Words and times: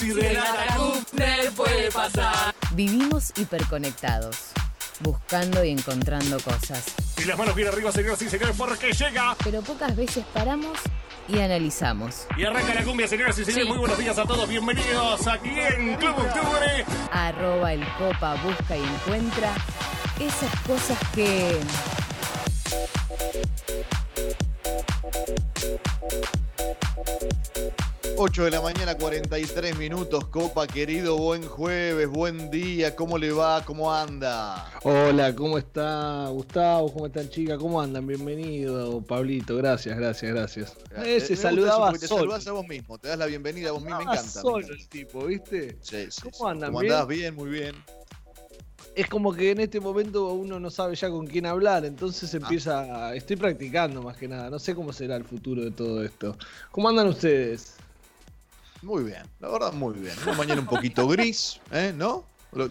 Si 0.00 0.14
la 0.14 0.76
cumbre 0.78 1.50
puede 1.54 1.90
pasar. 1.90 2.54
Vivimos 2.70 3.34
hiperconectados, 3.36 4.34
buscando 5.00 5.62
y 5.62 5.68
encontrando 5.68 6.40
cosas. 6.40 6.94
Y 7.18 7.24
las 7.24 7.36
manos 7.36 7.54
bien 7.54 7.68
arriba, 7.68 7.92
señoras 7.92 8.22
y 8.22 8.30
señores, 8.30 8.56
porque 8.56 8.92
llega. 8.94 9.36
Pero 9.44 9.60
pocas 9.60 9.94
veces 9.94 10.24
paramos 10.32 10.78
y 11.28 11.38
analizamos. 11.40 12.26
Y 12.38 12.46
arranca 12.46 12.72
la 12.72 12.82
cumbia, 12.82 13.06
señoras 13.08 13.38
y 13.40 13.44
señores. 13.44 13.66
Sí. 13.66 13.68
Muy 13.68 13.78
buenos 13.78 13.98
días 13.98 14.16
a 14.16 14.24
todos. 14.24 14.48
Bienvenidos 14.48 15.26
aquí 15.26 15.50
en 15.50 15.94
Club 15.96 16.16
Octubre. 16.16 16.86
Arroba 17.12 17.74
el 17.74 17.86
copa 17.98 18.36
busca 18.42 18.78
y 18.78 18.82
encuentra 18.82 19.52
esas 20.18 20.60
cosas 20.60 20.98
que... 21.14 21.60
8 28.22 28.44
de 28.44 28.50
la 28.50 28.60
mañana, 28.60 28.94
43 28.98 29.78
minutos. 29.78 30.26
Copa, 30.26 30.66
querido, 30.66 31.16
buen 31.16 31.42
jueves, 31.42 32.06
buen 32.06 32.50
día. 32.50 32.94
¿Cómo 32.94 33.16
le 33.16 33.32
va? 33.32 33.64
¿Cómo 33.64 33.94
anda? 33.94 34.70
Hola, 34.82 35.34
¿cómo 35.34 35.56
está 35.56 36.28
Gustavo? 36.28 36.92
¿Cómo 36.92 37.06
están 37.06 37.30
chicas? 37.30 37.56
¿Cómo 37.58 37.80
andan? 37.80 38.06
Bienvenido, 38.06 39.00
Pablito. 39.00 39.56
Gracias, 39.56 39.96
gracias, 39.96 40.34
gracias. 40.34 40.76
Eh, 41.02 41.18
se 41.20 41.34
saludaba 41.34 41.90
eso 41.92 42.00
Te 42.00 42.08
saludás 42.08 42.46
a 42.46 42.52
vos 42.52 42.66
mismo, 42.68 42.98
te 42.98 43.08
das 43.08 43.18
la 43.18 43.24
bienvenida 43.24 43.70
a 43.70 43.72
vos 43.72 43.80
mismo. 43.82 43.96
Me 43.96 44.02
encanta. 44.04 44.22
solo 44.28 44.58
el 44.68 44.88
tipo, 44.90 45.24
¿viste? 45.24 45.78
Sí, 45.80 46.08
sí, 46.10 46.20
¿Cómo 46.22 46.34
sí. 46.36 46.42
andan? 46.46 46.68
¿Cómo 46.72 46.80
andás? 46.80 47.06
Bien, 47.08 47.34
muy 47.34 47.48
bien. 47.48 47.74
Es 48.94 49.06
como 49.08 49.32
que 49.32 49.52
en 49.52 49.60
este 49.60 49.80
momento 49.80 50.30
uno 50.34 50.60
no 50.60 50.68
sabe 50.70 50.94
ya 50.94 51.08
con 51.08 51.26
quién 51.26 51.46
hablar, 51.46 51.84
Ah. 51.84 51.86
entonces 51.86 52.34
empieza. 52.34 53.06
a- 53.08 53.14
Estoy 53.14 53.36
practicando 53.36 54.02
más 54.02 54.18
que 54.18 54.28
nada. 54.28 54.50
No 54.50 54.58
sé 54.58 54.74
cómo 54.74 54.92
será 54.92 55.16
el 55.16 55.24
futuro 55.24 55.62
de 55.64 55.70
todo 55.70 56.04
esto. 56.04 56.36
¿Cómo 56.70 56.86
andan 56.90 57.06
ustedes? 57.06 57.76
Muy 58.82 59.04
bien, 59.04 59.22
la 59.40 59.48
verdad, 59.50 59.72
muy 59.72 59.94
bien. 59.98 60.14
Una 60.22 60.32
mañana 60.34 60.60
un 60.60 60.66
poquito 60.66 61.06
gris, 61.06 61.60
¿eh? 61.70 61.92
¿No? 61.94 62.24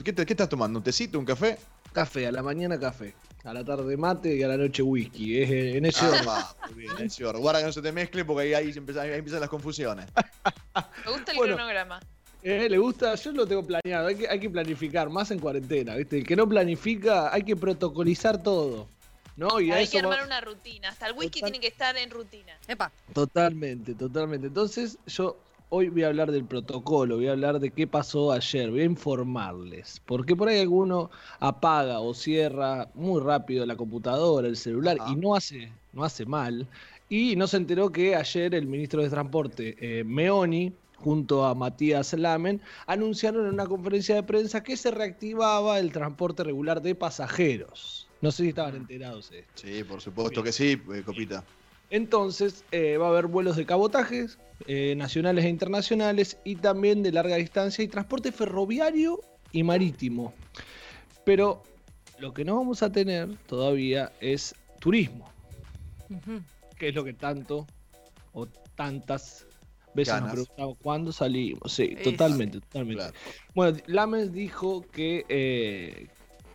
¿Qué, 0.03 0.11
te- 0.11 0.25
qué 0.25 0.33
estás 0.33 0.49
tomando? 0.49 0.79
¿Un 0.79 0.83
tecito, 0.83 1.19
un 1.19 1.25
café? 1.25 1.57
Café, 1.93 2.27
a 2.27 2.31
la 2.31 2.41
mañana 2.43 2.79
café. 2.79 3.13
A 3.43 3.53
la 3.53 3.63
tarde 3.63 3.95
mate 3.95 4.35
y 4.35 4.43
a 4.43 4.47
la 4.49 4.57
noche 4.57 4.81
whisky. 4.83 5.37
Eh, 5.41 5.77
en 5.77 5.85
ese 5.85 6.03
Ah, 6.05 6.09
orden. 6.09 6.27
va, 6.27 6.55
muy 6.65 6.73
bien, 6.83 6.91
ese 6.99 7.25
orden. 7.25 7.41
Guarda 7.41 7.59
que 7.61 7.65
no 7.67 7.71
se 7.71 7.81
te 7.81 7.91
mezcle 7.91 8.25
porque 8.25 8.43
ahí, 8.43 8.53
ahí, 8.53 8.73
empiezan, 8.75 9.05
ahí 9.09 9.13
empiezan 9.17 9.39
las 9.39 9.49
confusiones. 9.49 10.07
Me 11.05 11.11
gusta 11.11 11.31
el 11.31 11.37
Bueno. 11.37 11.55
cronograma. 11.55 11.99
Eh, 12.43 12.67
¿Le 12.69 12.77
gusta? 12.77 13.15
Yo 13.15 13.31
lo 13.31 13.45
tengo 13.47 13.65
planeado. 13.65 14.07
Hay 14.07 14.15
que, 14.15 14.27
hay 14.27 14.39
que 14.39 14.49
planificar, 14.49 15.09
más 15.09 15.31
en 15.31 15.39
cuarentena, 15.39 15.95
¿viste? 15.95 16.17
El 16.17 16.25
que 16.27 16.35
no 16.35 16.47
planifica, 16.49 17.33
hay 17.33 17.43
que 17.43 17.55
protocolizar 17.55 18.41
todo. 18.41 18.87
¿No? 19.37 19.59
Y 19.61 19.71
Hay 19.71 19.83
eso 19.85 19.93
que 19.93 20.01
va- 20.01 20.13
armar 20.13 20.25
una 20.25 20.41
rutina. 20.41 20.89
Hasta 20.89 21.07
el 21.07 21.13
whisky 21.13 21.39
Total- 21.39 21.51
tiene 21.51 21.61
que 21.61 21.67
estar 21.71 21.95
en 21.97 22.09
rutina. 22.09 22.57
Epa. 22.67 22.91
Totalmente, 23.13 23.93
totalmente. 23.93 24.47
Entonces, 24.47 24.97
yo 25.07 25.37
hoy 25.69 25.89
voy 25.89 26.03
a 26.03 26.07
hablar 26.07 26.31
del 26.31 26.45
protocolo, 26.45 27.15
voy 27.17 27.27
a 27.27 27.31
hablar 27.31 27.59
de 27.59 27.71
qué 27.71 27.87
pasó 27.87 28.31
ayer, 28.31 28.69
voy 28.71 28.81
a 28.81 28.85
informarles. 28.85 30.01
Porque 30.05 30.35
por 30.35 30.49
ahí 30.49 30.59
alguno 30.59 31.09
apaga 31.39 31.99
o 31.99 32.13
cierra 32.13 32.89
muy 32.95 33.21
rápido 33.21 33.65
la 33.65 33.75
computadora, 33.75 34.47
el 34.47 34.57
celular, 34.57 34.97
y 35.09 35.15
no 35.15 35.35
hace, 35.35 35.71
no 35.93 36.03
hace 36.03 36.25
mal. 36.25 36.67
Y 37.07 37.35
no 37.35 37.47
se 37.47 37.57
enteró 37.57 37.91
que 37.91 38.15
ayer 38.15 38.53
el 38.53 38.67
ministro 38.67 39.01
de 39.01 39.09
Transporte, 39.09 39.75
eh, 39.79 40.03
Meoni, 40.03 40.73
junto 40.97 41.45
a 41.45 41.55
Matías 41.55 42.13
Lamen, 42.13 42.61
anunciaron 42.85 43.47
en 43.47 43.53
una 43.53 43.65
conferencia 43.65 44.15
de 44.15 44.23
prensa 44.23 44.61
que 44.61 44.75
se 44.75 44.91
reactivaba 44.91 45.79
el 45.79 45.91
transporte 45.91 46.43
regular 46.43 46.81
de 46.81 46.93
pasajeros. 46.93 48.07
No 48.21 48.31
sé 48.31 48.43
si 48.43 48.49
estaban 48.49 48.75
enterados 48.75 49.29
de 49.29 49.39
esto. 49.39 49.51
Sí, 49.55 49.83
por 49.83 50.01
supuesto 50.01 50.43
que 50.43 50.51
sí, 50.51 50.79
eh, 50.93 51.03
Copita. 51.05 51.43
Entonces 51.89 52.63
eh, 52.71 52.97
va 52.97 53.07
a 53.07 53.09
haber 53.09 53.27
vuelos 53.27 53.55
de 53.55 53.65
cabotajes, 53.65 54.37
eh, 54.67 54.93
nacionales 54.95 55.45
e 55.45 55.49
internacionales, 55.49 56.37
y 56.43 56.55
también 56.55 57.01
de 57.03 57.11
larga 57.11 57.37
distancia 57.37 57.83
y 57.83 57.87
transporte 57.87 58.31
ferroviario 58.31 59.21
y 59.51 59.63
marítimo. 59.63 60.33
Pero 61.23 61.63
lo 62.19 62.33
que 62.33 62.45
no 62.45 62.55
vamos 62.55 62.83
a 62.83 62.91
tener 62.91 63.29
todavía 63.47 64.11
es 64.19 64.55
turismo, 64.79 65.31
que 66.77 66.89
es 66.89 66.95
lo 66.95 67.03
que 67.03 67.13
tanto 67.13 67.65
o 68.33 68.45
tantas 68.75 69.45
veces 69.93 70.13
Ganas. 70.13 70.33
nos 70.33 70.33
preguntamos 70.33 70.77
cuándo 70.81 71.11
salimos. 71.11 71.71
Sí, 71.71 71.95
totalmente, 72.03 72.59
totalmente. 72.59 73.03
Claro. 73.03 73.17
Bueno, 73.55 73.77
Lames 73.87 74.31
dijo 74.31 74.81
que, 74.91 75.25
eh, 75.29 76.07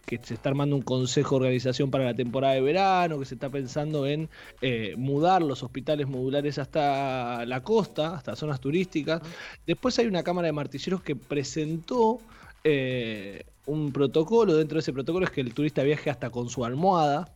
que 0.07 0.19
se 0.23 0.35
está 0.35 0.51
armando 0.51 0.77
un 0.77 0.83
consejo 0.83 1.37
de 1.37 1.47
organización 1.47 1.91
para 1.91 2.05
la 2.05 2.15
temporada 2.15 2.55
de 2.55 2.61
verano, 2.61 3.19
que 3.19 3.25
se 3.25 3.35
está 3.35 3.51
pensando 3.51 4.07
en 4.07 4.29
eh, 4.61 4.95
mudar 4.97 5.43
los 5.43 5.63
hospitales 5.63 6.07
modulares 6.07 6.59
hasta 6.59 7.45
la 7.47 7.63
costa, 7.63 8.17
hasta 8.17 8.37
zonas 8.37 8.61
turísticas. 8.61 9.23
Después 9.67 9.99
hay 9.99 10.07
una 10.07 10.23
Cámara 10.23 10.47
de 10.47 10.53
Martilleros 10.53 11.03
que 11.03 11.17
presentó 11.17 12.21
eh, 12.63 13.45
un 13.67 13.93
protocolo. 13.93 14.55
Dentro 14.57 14.77
de 14.77 14.81
ese 14.81 14.93
protocolo 14.93 15.27
es 15.27 15.31
que 15.31 15.41
el 15.41 15.55
turista 15.55 15.83
viaje 15.83 16.11
hasta 16.11 16.31
con 16.31 16.49
su 16.49 16.65
almohada. 16.65 17.33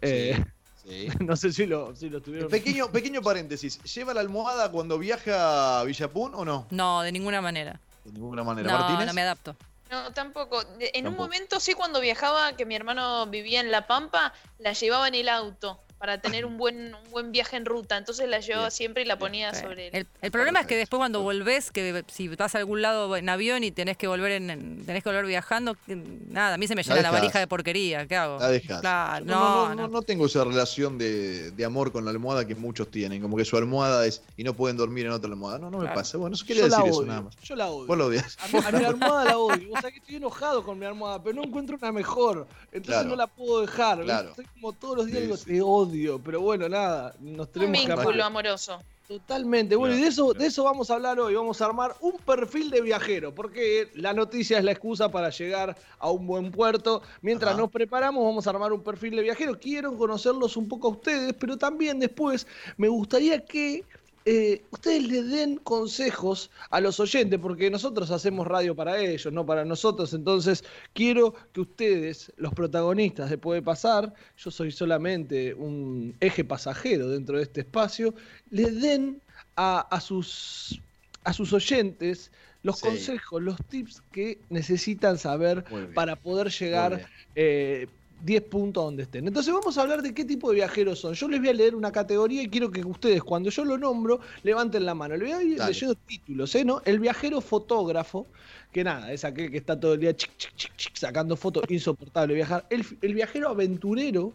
Eh, 0.00 0.42
Sí. 0.84 1.08
no 1.20 1.36
sé 1.36 1.52
si 1.52 1.66
lo, 1.66 1.94
si 1.94 2.08
lo 2.08 2.20
tuvieron. 2.20 2.50
Pequeño, 2.50 2.90
pequeño 2.90 3.22
paréntesis. 3.22 3.80
¿Lleva 3.94 4.14
la 4.14 4.20
almohada 4.20 4.70
cuando 4.70 4.98
viaja 4.98 5.80
a 5.80 5.84
Villapún 5.84 6.34
o 6.34 6.44
no? 6.44 6.66
No, 6.70 7.02
de 7.02 7.12
ninguna 7.12 7.40
manera. 7.40 7.80
De 8.04 8.12
ninguna 8.12 8.42
manera. 8.42 8.72
No, 8.72 8.78
¿Martínez? 8.78 9.06
no 9.06 9.14
me 9.14 9.22
adapto. 9.22 9.56
No, 9.92 10.10
tampoco. 10.14 10.64
En 10.80 11.06
un 11.06 11.14
momento 11.16 11.60
sí, 11.60 11.74
cuando 11.74 12.00
viajaba, 12.00 12.56
que 12.56 12.64
mi 12.64 12.74
hermano 12.74 13.26
vivía 13.26 13.60
en 13.60 13.70
La 13.70 13.86
Pampa, 13.86 14.32
la 14.58 14.72
llevaba 14.72 15.06
en 15.06 15.14
el 15.14 15.28
auto 15.28 15.82
para 16.02 16.18
tener 16.20 16.44
un 16.44 16.58
buen, 16.58 16.92
un 16.96 17.10
buen 17.12 17.30
viaje 17.30 17.56
en 17.56 17.64
ruta. 17.64 17.96
Entonces 17.96 18.28
la 18.28 18.40
llevaba 18.40 18.72
siempre 18.72 19.04
y 19.04 19.06
la 19.06 19.20
ponía 19.20 19.54
Sí. 19.54 19.60
sobre 19.62 19.86
el... 19.86 19.94
El, 19.98 20.06
el 20.20 20.30
problema 20.32 20.58
es 20.58 20.66
que 20.66 20.76
después 20.76 20.98
cuando 20.98 21.22
volvés, 21.22 21.70
que 21.70 22.02
si 22.08 22.26
vas 22.26 22.56
a 22.56 22.58
algún 22.58 22.82
lado 22.82 23.16
en 23.16 23.28
avión 23.28 23.62
y 23.62 23.70
tenés 23.70 23.96
que 23.96 24.08
volver 24.08 24.32
en, 24.32 24.50
en- 24.50 24.84
tenés 24.84 25.04
que 25.04 25.08
volver 25.10 25.24
viajando, 25.26 25.76
que- 25.86 25.94
nada, 25.94 26.54
a 26.54 26.58
mí 26.58 26.66
se 26.66 26.74
me 26.74 26.82
llena 26.82 26.96
la 26.96 27.02
dejás. 27.02 27.12
valija 27.20 27.38
de 27.38 27.46
porquería, 27.46 28.08
¿qué 28.08 28.16
hago? 28.16 28.40
La 28.40 28.48
dejás. 28.48 28.80
Claro, 28.80 29.24
no, 29.26 29.68
no, 29.68 29.74
no. 29.76 29.86
no 29.86 30.02
tengo 30.02 30.26
esa 30.26 30.42
relación 30.42 30.98
de, 30.98 31.52
de 31.52 31.64
amor 31.64 31.92
con 31.92 32.04
la 32.04 32.10
almohada 32.10 32.44
que 32.48 32.56
muchos 32.56 32.90
tienen. 32.90 33.22
Como 33.22 33.36
que 33.36 33.44
su 33.44 33.56
almohada 33.56 34.04
es 34.04 34.22
y 34.36 34.42
no 34.42 34.54
pueden 34.54 34.76
dormir 34.76 35.06
en 35.06 35.12
otra 35.12 35.30
almohada. 35.30 35.60
No, 35.60 35.70
no 35.70 35.78
me 35.78 35.84
Claro. 35.84 35.94
pasa. 36.00 36.18
Bueno, 36.18 36.34
eso 36.34 36.44
quería 36.44 36.62
Yo 36.64 36.68
la 36.68 36.76
decir 36.78 36.90
eso 36.90 37.04
nada 37.06 37.20
más. 37.20 37.36
Yo 37.44 37.54
la 37.54 37.68
odio. 37.68 37.86
Vos 37.86 37.96
lo 37.96 38.06
odias. 38.06 38.36
A 38.42 38.48
mi, 38.48 38.58
a 38.58 38.72
mi 38.80 38.84
almohada 38.86 39.24
la 39.24 39.38
odio. 39.38 39.68
Vos 39.68 39.78
sabés 39.80 39.92
que 39.94 40.00
estoy 40.00 40.16
enojado 40.16 40.64
con 40.64 40.80
mi 40.80 40.84
almohada, 40.84 41.22
pero 41.22 41.36
no 41.36 41.44
encuentro 41.44 41.76
una 41.80 41.92
mejor. 41.92 42.48
Entonces 42.72 42.86
Claro. 42.86 43.08
no 43.10 43.14
la 43.14 43.28
puedo 43.28 43.60
dejar. 43.60 44.00
Estoy 44.00 44.46
como 44.46 44.72
todos 44.72 44.96
los 44.96 45.06
días 45.06 45.18
Sí, 45.18 45.22
digo, 45.26 45.36
sí. 45.36 45.44
te 45.44 45.62
odio. 45.62 45.91
Pero 46.24 46.40
bueno, 46.40 46.68
nada, 46.68 47.14
nos 47.20 47.46
Un 47.46 47.52
tenemos 47.52 47.80
que 47.80 47.94
vínculo 47.94 48.24
amoroso. 48.24 48.82
Totalmente. 49.08 49.76
Bueno, 49.76 49.94
y 49.94 50.00
de 50.00 50.06
eso, 50.06 50.26
claro. 50.28 50.40
de 50.40 50.46
eso 50.46 50.64
vamos 50.64 50.90
a 50.90 50.94
hablar 50.94 51.20
hoy. 51.20 51.34
Vamos 51.34 51.60
a 51.60 51.66
armar 51.66 51.94
un 52.00 52.16
perfil 52.18 52.70
de 52.70 52.80
viajero, 52.80 53.34
porque 53.34 53.88
la 53.94 54.14
noticia 54.14 54.58
es 54.58 54.64
la 54.64 54.72
excusa 54.72 55.10
para 55.10 55.28
llegar 55.28 55.76
a 55.98 56.10
un 56.10 56.26
buen 56.26 56.50
puerto. 56.50 57.02
Mientras 57.20 57.52
Ajá. 57.52 57.60
nos 57.60 57.70
preparamos, 57.70 58.24
vamos 58.24 58.46
a 58.46 58.50
armar 58.50 58.72
un 58.72 58.82
perfil 58.82 59.16
de 59.16 59.22
viajero. 59.22 59.58
Quiero 59.58 59.96
conocerlos 59.96 60.56
un 60.56 60.68
poco 60.68 60.88
a 60.88 60.90
ustedes, 60.92 61.34
pero 61.34 61.58
también 61.58 61.98
después 61.98 62.46
me 62.78 62.88
gustaría 62.88 63.44
que 63.44 63.84
eh, 64.24 64.62
ustedes 64.70 65.02
le 65.08 65.22
den 65.22 65.56
consejos 65.58 66.50
a 66.70 66.80
los 66.80 67.00
oyentes, 67.00 67.38
porque 67.40 67.70
nosotros 67.70 68.10
hacemos 68.10 68.46
radio 68.46 68.74
para 68.76 68.98
ellos, 69.00 69.32
no 69.32 69.44
para 69.44 69.64
nosotros. 69.64 70.12
Entonces, 70.14 70.64
quiero 70.92 71.34
que 71.52 71.60
ustedes, 71.62 72.32
los 72.36 72.52
protagonistas 72.54 73.30
de 73.30 73.38
Puede 73.38 73.62
Pasar, 73.62 74.12
yo 74.36 74.50
soy 74.50 74.70
solamente 74.70 75.54
un 75.54 76.16
eje 76.20 76.44
pasajero 76.44 77.08
dentro 77.08 77.36
de 77.36 77.42
este 77.44 77.60
espacio, 77.62 78.14
le 78.50 78.70
den 78.70 79.20
a, 79.56 79.80
a 79.80 80.00
sus, 80.00 80.80
a 81.24 81.32
sus 81.32 81.52
oyentes 81.52 82.30
los 82.62 82.78
Sí. 82.78 82.86
consejos, 82.86 83.42
los 83.42 83.56
tips 83.68 84.02
que 84.12 84.40
necesitan 84.48 85.18
saber 85.18 85.64
para 85.94 86.14
poder 86.14 86.48
llegar 86.50 87.08
eh, 87.34 87.88
10 88.22 88.42
puntos 88.44 88.84
donde 88.84 89.02
estén. 89.02 89.26
Entonces 89.26 89.52
vamos 89.52 89.76
a 89.76 89.82
hablar 89.82 90.00
de 90.00 90.14
qué 90.14 90.24
tipo 90.24 90.50
de 90.50 90.56
viajeros 90.56 91.00
son. 91.00 91.14
Yo 91.14 91.28
les 91.28 91.40
voy 91.40 91.48
a 91.48 91.52
leer 91.52 91.74
una 91.74 91.90
categoría 91.90 92.42
y 92.42 92.48
quiero 92.48 92.70
que 92.70 92.80
ustedes, 92.84 93.22
cuando 93.22 93.50
yo 93.50 93.64
lo 93.64 93.76
nombro, 93.76 94.20
levanten 94.44 94.86
la 94.86 94.94
mano. 94.94 95.16
Le 95.16 95.24
voy 95.24 95.32
a 95.32 95.42
ir 95.42 95.58
Dale. 95.58 95.72
leyendo 95.72 95.94
títulos, 95.96 96.54
¿eh? 96.54 96.64
¿no? 96.64 96.80
El 96.84 97.00
viajero 97.00 97.40
fotógrafo, 97.40 98.26
que 98.72 98.84
nada, 98.84 99.12
es 99.12 99.24
aquel 99.24 99.50
que 99.50 99.58
está 99.58 99.78
todo 99.78 99.94
el 99.94 100.00
día 100.00 100.14
chic, 100.14 100.30
chic, 100.36 100.54
chic, 100.54 100.76
chic, 100.76 100.96
sacando 100.96 101.36
fotos, 101.36 101.64
insoportable 101.68 102.34
viajar. 102.34 102.64
El, 102.70 102.86
el 103.02 103.14
viajero 103.14 103.48
aventurero, 103.48 104.32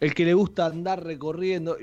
el 0.00 0.14
que 0.14 0.24
le 0.24 0.34
gusta 0.34 0.66
andar 0.66 1.04
recorriendo. 1.04 1.76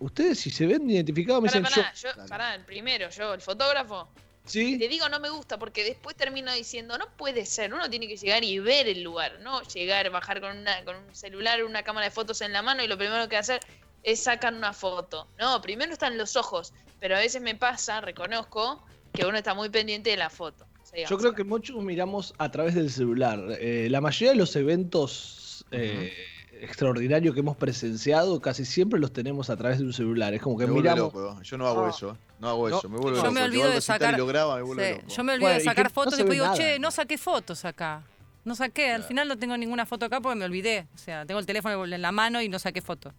Ustedes, 0.00 0.38
si 0.38 0.50
se 0.50 0.66
ven 0.66 0.88
identificados, 0.90 1.42
me 1.42 1.48
Pará, 1.48 1.60
dicen 1.60 1.82
pará, 1.82 1.94
yo. 1.94 2.08
yo, 2.16 2.28
pará, 2.28 2.54
el 2.54 2.64
primero, 2.64 3.08
yo, 3.10 3.34
el 3.34 3.40
fotógrafo. 3.40 4.08
¿Sí? 4.48 4.78
Te 4.78 4.88
digo 4.88 5.08
no 5.08 5.20
me 5.20 5.28
gusta 5.28 5.58
porque 5.58 5.84
después 5.84 6.16
termino 6.16 6.52
diciendo, 6.52 6.98
no 6.98 7.06
puede 7.16 7.46
ser, 7.46 7.72
uno 7.72 7.88
tiene 7.88 8.08
que 8.08 8.16
llegar 8.16 8.42
y 8.42 8.58
ver 8.58 8.88
el 8.88 9.02
lugar, 9.02 9.38
no 9.42 9.62
llegar, 9.62 10.10
bajar 10.10 10.40
con, 10.40 10.56
una, 10.56 10.84
con 10.84 10.96
un 10.96 11.14
celular, 11.14 11.62
una 11.62 11.82
cámara 11.82 12.06
de 12.06 12.10
fotos 12.10 12.40
en 12.40 12.52
la 12.52 12.62
mano 12.62 12.82
y 12.82 12.88
lo 12.88 12.98
primero 12.98 13.28
que 13.28 13.36
hacer 13.36 13.60
es 14.02 14.20
sacar 14.20 14.54
una 14.54 14.72
foto. 14.72 15.28
No, 15.38 15.60
primero 15.60 15.92
están 15.92 16.16
los 16.18 16.36
ojos, 16.36 16.72
pero 16.98 17.16
a 17.16 17.18
veces 17.18 17.42
me 17.42 17.54
pasa, 17.54 18.00
reconozco, 18.00 18.82
que 19.12 19.26
uno 19.26 19.38
está 19.38 19.54
muy 19.54 19.68
pendiente 19.68 20.10
de 20.10 20.16
la 20.16 20.30
foto. 20.30 20.66
Yo 21.08 21.18
creo 21.18 21.34
que 21.34 21.44
muchos 21.44 21.82
miramos 21.82 22.34
a 22.38 22.50
través 22.50 22.74
del 22.74 22.90
celular. 22.90 23.38
Eh, 23.60 23.88
la 23.90 24.00
mayoría 24.00 24.30
de 24.30 24.36
los 24.36 24.56
eventos 24.56 25.64
eh, 25.70 26.12
extraordinario 26.60 27.32
que 27.34 27.40
hemos 27.40 27.56
presenciado, 27.56 28.40
casi 28.40 28.64
siempre 28.64 28.98
los 29.00 29.12
tenemos 29.12 29.50
a 29.50 29.56
través 29.56 29.78
de 29.78 29.84
un 29.84 29.92
celular. 29.92 30.34
Es 30.34 30.42
como 30.42 30.56
que 30.58 30.66
Me 30.66 30.74
miramos. 30.74 31.12
loco. 31.14 31.40
Yo 31.42 31.58
no 31.58 31.66
hago 31.66 31.86
Ah. 31.86 31.90
eso. 31.90 32.16
No 32.40 32.48
hago 32.48 32.68
No. 32.68 32.78
eso. 32.78 32.88
Me 32.88 32.98
vuelve 32.98 33.16
Yo 33.18 33.22
loco. 33.24 33.34
me 33.34 33.42
olvido 33.42 33.70
de 33.70 33.80
sacar- 33.80 34.16
lo 34.18 34.26
graba, 34.26 34.56
me 34.56 34.62
vuelve 34.62 34.88
Sí, 34.94 35.00
loco. 35.02 35.14
Yo 35.14 35.24
me 35.24 35.32
olvido 35.34 35.46
Bueno, 35.48 35.58
de 35.58 35.64
sacar 35.64 35.90
fotos 35.90 36.14
y 36.14 36.16
después 36.18 36.34
digo, 36.34 36.44
nada. 36.46 36.56
che, 36.56 36.78
no 36.78 36.90
saqué 36.90 37.18
fotos 37.18 37.64
acá. 37.64 38.02
No 38.44 38.54
saqué, 38.54 38.92
al 38.92 39.02
final 39.04 39.28
no 39.28 39.36
tengo 39.38 39.56
ninguna 39.56 39.84
foto 39.86 40.06
acá 40.06 40.20
porque 40.20 40.38
me 40.38 40.44
olvidé. 40.44 40.86
O 40.94 40.98
sea, 40.98 41.26
tengo 41.26 41.40
el 41.40 41.46
teléfono 41.46 41.84
en 41.84 42.00
la 42.02 42.12
mano 42.12 42.40
y 42.40 42.48
no 42.48 42.58
saqué 42.58 42.80
foto. 42.80 43.12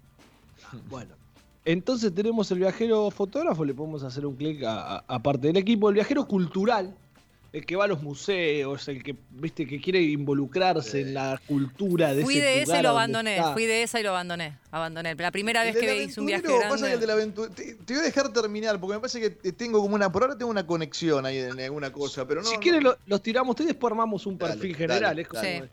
Bueno. 0.89 1.15
Entonces 1.65 2.13
tenemos 2.15 2.49
el 2.51 2.59
viajero 2.59 3.11
fotógrafo, 3.11 3.63
le 3.65 3.73
podemos 3.73 4.01
hacer 4.03 4.25
un 4.25 4.35
clic 4.35 4.63
a- 4.63 4.95
a- 4.97 5.03
aparte 5.07 5.47
del 5.47 5.57
equipo, 5.57 5.89
el 5.89 5.95
viajero 5.95 6.25
cultural, 6.25 6.95
el 7.51 7.65
que 7.65 7.75
va 7.75 7.85
a 7.85 7.87
los 7.87 8.03
museos, 8.03 8.87
el 8.87 9.01
que, 9.03 9.15
viste, 9.31 9.65
que 9.65 9.81
quiere 9.81 10.01
involucrarse 10.01 11.01
en 11.01 11.13
la 11.15 11.41
cultura 11.47 12.13
de 12.13 12.23
Fui 12.23 12.37
ese 12.37 12.45
de 12.45 12.61
lugar 12.65 12.79
y 12.79 12.83
lo 12.83 12.89
abandoné. 12.89 13.37
está. 13.37 13.53
Fui 13.53 13.65
de 13.65 13.83
esa 13.83 13.99
y 13.99 14.03
lo 14.03 14.09
abandoné. 14.09 14.57
Abandoné. 14.71 15.15
La 15.15 15.31
primera 15.31 15.63
vez 15.63 15.75
que 15.75 16.03
hice 16.03 16.19
un 16.19 16.27
viaje 16.27 16.45
aventurero, 16.45 16.69
pasa 16.71 16.87
que 16.87 16.93
el 16.93 16.99
del 16.99 17.09
grande. 17.09 17.49
te, 17.55 17.75
te 17.75 17.93
voy 17.93 18.01
a 18.01 18.05
dejar 18.05 18.31
terminar 18.33 18.79
porque 18.79 18.93
me 18.95 18.99
parece 18.99 19.19
que 19.19 19.29
te- 19.31 19.51
tengo 19.53 19.81
como 19.81 19.95
una. 19.95 20.11
Por 20.11 20.23
ahora 20.23 20.37
tengo 20.37 20.51
una 20.51 20.65
conexión 20.67 21.25
ahí 21.25 21.37
en 21.39 21.59
alguna 21.59 21.91
cosa, 21.91 22.27
pero 22.27 22.41
no. 22.41 22.47
si 22.47 22.55
no- 22.55 22.59
quieren 22.61 22.83
lo- 22.83 22.97
los 23.07 23.21
tiramos 23.23 23.49
ustedes, 23.53 23.69
después 23.69 23.91
armamos 23.91 24.25
un 24.27 24.37
Dale, 24.37 24.53
perfil 24.53 24.71
dale, 24.73 24.87
general. 24.93 25.19
es 25.19 25.27
como- 25.27 25.41
dale. 25.41 25.69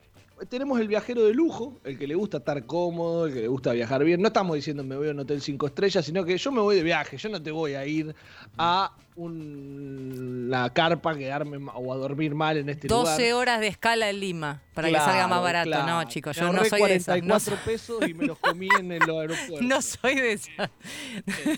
Tenemos 0.48 0.78
el 0.80 0.86
viajero 0.88 1.24
de 1.24 1.32
lujo, 1.32 1.80
el 1.84 1.98
que 1.98 2.06
le 2.06 2.14
gusta 2.14 2.38
estar 2.38 2.64
cómodo, 2.66 3.26
el 3.26 3.32
que 3.34 3.40
le 3.40 3.48
gusta 3.48 3.72
viajar 3.72 4.04
bien. 4.04 4.20
No 4.20 4.28
estamos 4.28 4.54
diciendo 4.54 4.84
me 4.84 4.94
voy 4.96 5.08
a 5.08 5.12
un 5.12 5.20
hotel 5.20 5.40
cinco 5.40 5.66
estrellas, 5.66 6.04
sino 6.04 6.24
que 6.24 6.36
yo 6.36 6.52
me 6.52 6.60
voy 6.60 6.76
de 6.76 6.82
viaje. 6.82 7.16
Yo 7.16 7.28
no 7.30 7.42
te 7.42 7.50
voy 7.50 7.74
a 7.74 7.86
ir 7.86 8.14
a 8.58 8.92
un- 9.16 10.44
una 10.48 10.68
carpa 10.74 11.16
quedarme 11.16 11.56
o 11.74 11.92
a 11.92 11.96
dormir 11.96 12.34
mal 12.34 12.58
en 12.58 12.68
este 12.68 12.86
lugar. 12.86 13.04
12 13.16 13.32
horas 13.32 13.60
de 13.60 13.68
escala 13.68 14.10
en 14.10 14.20
Lima 14.20 14.60
para 14.74 14.88
que 14.88 14.94
salga 14.96 15.26
más 15.26 15.42
barato. 15.42 15.70
claro. 15.70 15.86
No, 15.86 16.04
chicos, 16.04 16.36
yo 16.36 16.52
no 16.52 16.64
soy 16.66 16.82
de 16.82 16.94
esas. 16.96 17.16
No, 17.22 17.28
44 17.38 17.56
pesos 17.64 18.06
y 18.08 18.12
me 18.14 18.26
los 18.26 18.38
comí 18.38 18.68
en 18.78 18.92
el 18.92 19.02
aeropuerto. 19.02 19.56
no 19.62 19.80
soy 19.80 20.16
de 20.16 20.32
esas. 20.32 20.70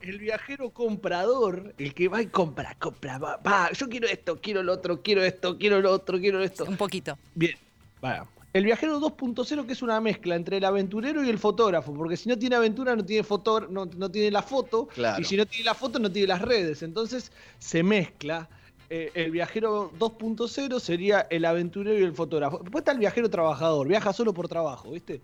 El 0.00 0.18
viajero 0.18 0.70
comprador, 0.70 1.74
el 1.78 1.94
que 1.94 2.08
va 2.08 2.20
y 2.22 2.26
compra, 2.26 2.74
compra, 2.80 3.18
va, 3.18 3.36
va, 3.36 3.70
yo 3.70 3.88
quiero 3.88 4.08
esto, 4.08 4.40
quiero 4.40 4.62
lo 4.64 4.72
otro, 4.72 5.00
quiero 5.00 5.22
esto, 5.22 5.56
quiero 5.58 5.80
lo 5.80 5.92
otro, 5.92 6.18
quiero 6.18 6.42
esto. 6.42 6.64
Un 6.64 6.76
poquito. 6.76 7.16
Bien, 7.36 7.54
vaya. 8.02 8.26
El 8.52 8.64
viajero 8.64 9.00
2.0 9.00 9.64
que 9.64 9.72
es 9.72 9.80
una 9.80 9.98
mezcla 10.02 10.34
entre 10.36 10.58
el 10.58 10.64
aventurero 10.66 11.24
y 11.24 11.30
el 11.30 11.38
fotógrafo, 11.38 11.94
porque 11.94 12.18
si 12.18 12.28
no 12.28 12.38
tiene 12.38 12.54
aventura 12.56 12.94
no 12.94 13.02
tiene 13.02 13.22
foto, 13.24 13.60
no, 13.62 13.86
no 13.86 14.10
tiene 14.10 14.30
la 14.30 14.42
foto, 14.42 14.88
Claro. 14.88 15.18
y 15.22 15.24
si 15.24 15.38
no 15.38 15.46
tiene 15.46 15.64
la 15.64 15.74
foto 15.74 15.98
no 15.98 16.12
tiene 16.12 16.28
las 16.28 16.42
redes, 16.42 16.82
entonces 16.82 17.32
se 17.58 17.82
mezcla. 17.82 18.50
Eh, 18.90 19.10
el 19.14 19.30
viajero 19.30 19.90
2.0 19.98 20.78
sería 20.80 21.26
el 21.30 21.46
aventurero 21.46 21.98
y 21.98 22.02
el 22.02 22.12
fotógrafo. 22.12 22.58
Después 22.58 22.82
está 22.82 22.92
el 22.92 22.98
viajero 22.98 23.30
trabajador, 23.30 23.88
viaja 23.88 24.12
solo 24.12 24.34
por 24.34 24.48
trabajo, 24.48 24.90
¿viste? 24.90 25.22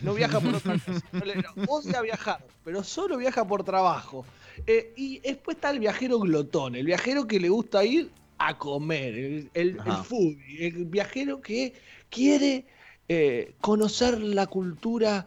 No 0.00 0.14
viaja 0.14 0.40
por 0.40 0.54
otra 0.54 0.72
cosa. 0.78 1.02
No 1.12 1.24
le- 1.26 1.34
no, 1.36 1.50
odia 1.68 2.00
viajar, 2.00 2.42
pero 2.64 2.82
solo 2.82 3.18
viaja 3.18 3.46
por 3.46 3.64
trabajo. 3.64 4.24
Eh, 4.66 4.94
y 4.96 5.18
después 5.18 5.56
está 5.58 5.70
el 5.72 5.78
viajero 5.78 6.18
glotón, 6.20 6.74
el 6.74 6.86
viajero 6.86 7.26
que 7.26 7.38
le 7.38 7.50
gusta 7.50 7.84
ir 7.84 8.10
a 8.48 8.58
comer, 8.58 9.14
el, 9.14 9.50
el, 9.54 9.80
foodie, 10.04 10.66
el 10.66 10.84
viajero 10.86 11.40
que 11.40 11.74
quiere 12.10 12.66
eh, 13.08 13.54
conocer 13.60 14.20
la 14.20 14.46
cultura 14.46 15.26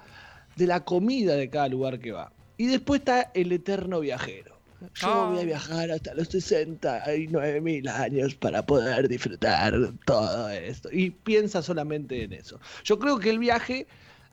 de 0.56 0.68
la 0.68 0.84
comida 0.86 1.36
de 1.36 1.50
cada 1.50 1.68
lugar 1.68 2.00
que 2.00 2.12
va. 2.12 2.32
Y 2.58 2.68
después 2.68 3.00
está 3.02 3.32
el 3.34 3.52
eterno 3.52 4.00
viajero. 4.00 4.56
Yo 4.96 5.08
Ah. 5.08 5.30
voy 5.32 5.42
a 5.42 5.46
viajar 5.46 5.92
hasta 5.92 6.14
los 6.14 6.28
69 6.28 7.62
mil 7.62 7.88
años 7.88 8.36
para 8.36 8.66
poder 8.66 9.08
disfrutar 9.08 9.74
todo 10.06 10.50
esto. 10.50 10.90
Y 10.92 11.10
piensa 11.10 11.62
solamente 11.62 12.24
en 12.24 12.34
eso. 12.34 12.60
Yo 12.84 13.00
creo 13.00 13.18
que 13.20 13.30
el 13.30 13.40
viaje 13.40 13.88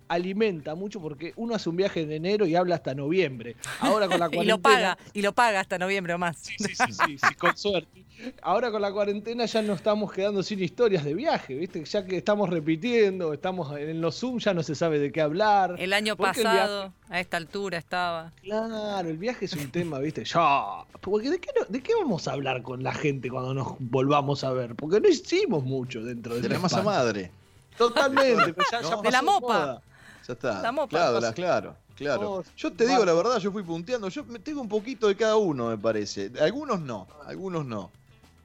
alimenta 0.09 0.75
mucho 0.75 1.01
porque 1.01 1.33
uno 1.37 1.55
hace 1.55 1.69
un 1.69 1.77
viaje 1.77 2.03
en 2.03 2.13
enero 2.13 2.47
y 2.47 2.55
habla 2.55 2.75
hasta 2.77 2.95
noviembre. 2.95 3.57
Ahora 3.81 4.09
con 4.09 4.21
la 4.21 4.27
Y 4.33 4.35
cuarentena. 4.35 4.45
lo 4.57 4.61
paga, 4.63 4.99
y 5.15 5.23
lo 5.23 5.33
paga 5.33 5.61
hasta 5.61 5.79
noviembre 5.79 6.15
o 6.15 6.19
más. 6.19 6.37
Sí, 6.39 6.55
sí, 6.59 6.75
sí, 6.75 6.93
sí, 6.93 7.19
sí, 7.19 7.35
con 7.37 7.57
suerte. 7.57 8.05
Ahora 8.43 8.71
con 8.71 8.83
la 8.83 8.93
cuarentena 8.93 9.47
ya 9.47 9.63
no 9.63 9.73
estamos 9.73 10.13
quedando 10.13 10.43
sin 10.43 10.63
historias 10.63 11.03
de 11.05 11.15
viaje, 11.15 11.55
¿viste? 11.55 11.85
Ya 11.85 12.05
que 12.07 12.17
estamos 12.19 12.49
repitiendo, 12.51 13.33
estamos 13.33 13.77
en 13.77 14.01
los 14.01 14.17
Zoom, 14.21 14.39
ya 14.39 14.55
no 14.55 14.63
se 14.63 14.75
sabe 14.75 14.99
de 15.01 15.11
qué 15.11 15.21
hablar. 15.21 15.75
El 15.79 15.93
año 15.93 16.13
el 16.13 16.19
pasado, 16.19 16.93
a 17.09 17.19
esta 17.21 17.37
altura 17.37 17.79
estaba. 17.79 18.31
Claro, 18.43 19.09
el 19.09 19.17
viaje 19.19 19.47
es 19.47 19.55
un 19.55 19.71
tema, 19.71 19.99
¿viste? 19.99 20.25
Ya. 20.25 20.85
Porque 21.01 21.31
¿de 21.31 21.41
qué, 21.41 21.51
no- 21.59 21.67
¿de 21.69 21.83
qué 21.83 21.95
vamos 21.95 22.29
a 22.29 22.33
hablar 22.33 22.63
con 22.63 22.83
la 22.85 22.93
gente 22.95 23.29
cuando 23.29 23.55
nos 23.55 23.75
volvamos 23.81 24.45
a 24.45 24.53
ver? 24.53 24.77
Porque 24.77 25.01
no 25.01 25.09
hicimos 25.09 25.65
mucho 25.65 26.03
dentro 26.05 26.35
de 26.37 26.43
De 26.43 26.49
la 26.49 26.59
masa 26.61 26.83
madre. 26.83 27.33
Totalmente, 27.77 28.53
pues 28.53 28.69
ya. 28.71 28.81
De 29.01 29.11
la 29.11 29.23
mopa. 29.23 29.41
moda. 29.41 29.83
Ya 30.27 30.33
está. 30.35 30.73
Mopa. 30.73 30.89
claro, 30.89 31.21
la- 31.21 31.33
claro, 31.33 31.77
claro. 31.97 32.45
Yo 32.57 32.73
te 32.73 32.87
digo 32.87 33.05
la 33.05 33.13
verdad, 33.13 33.39
yo 33.39 33.51
fui 33.53 33.63
punteando. 33.63 34.09
Yo 34.09 34.25
me- 34.25 34.39
tengo 34.39 34.61
un 34.61 34.69
poquito 34.69 35.09
de 35.09 35.17
cada 35.17 35.37
uno, 35.37 35.69
me 35.71 35.79
parece. 35.79 36.31
Algunos 36.41 36.81
no, 36.81 37.07
algunos 37.27 37.65
no. 37.67 37.91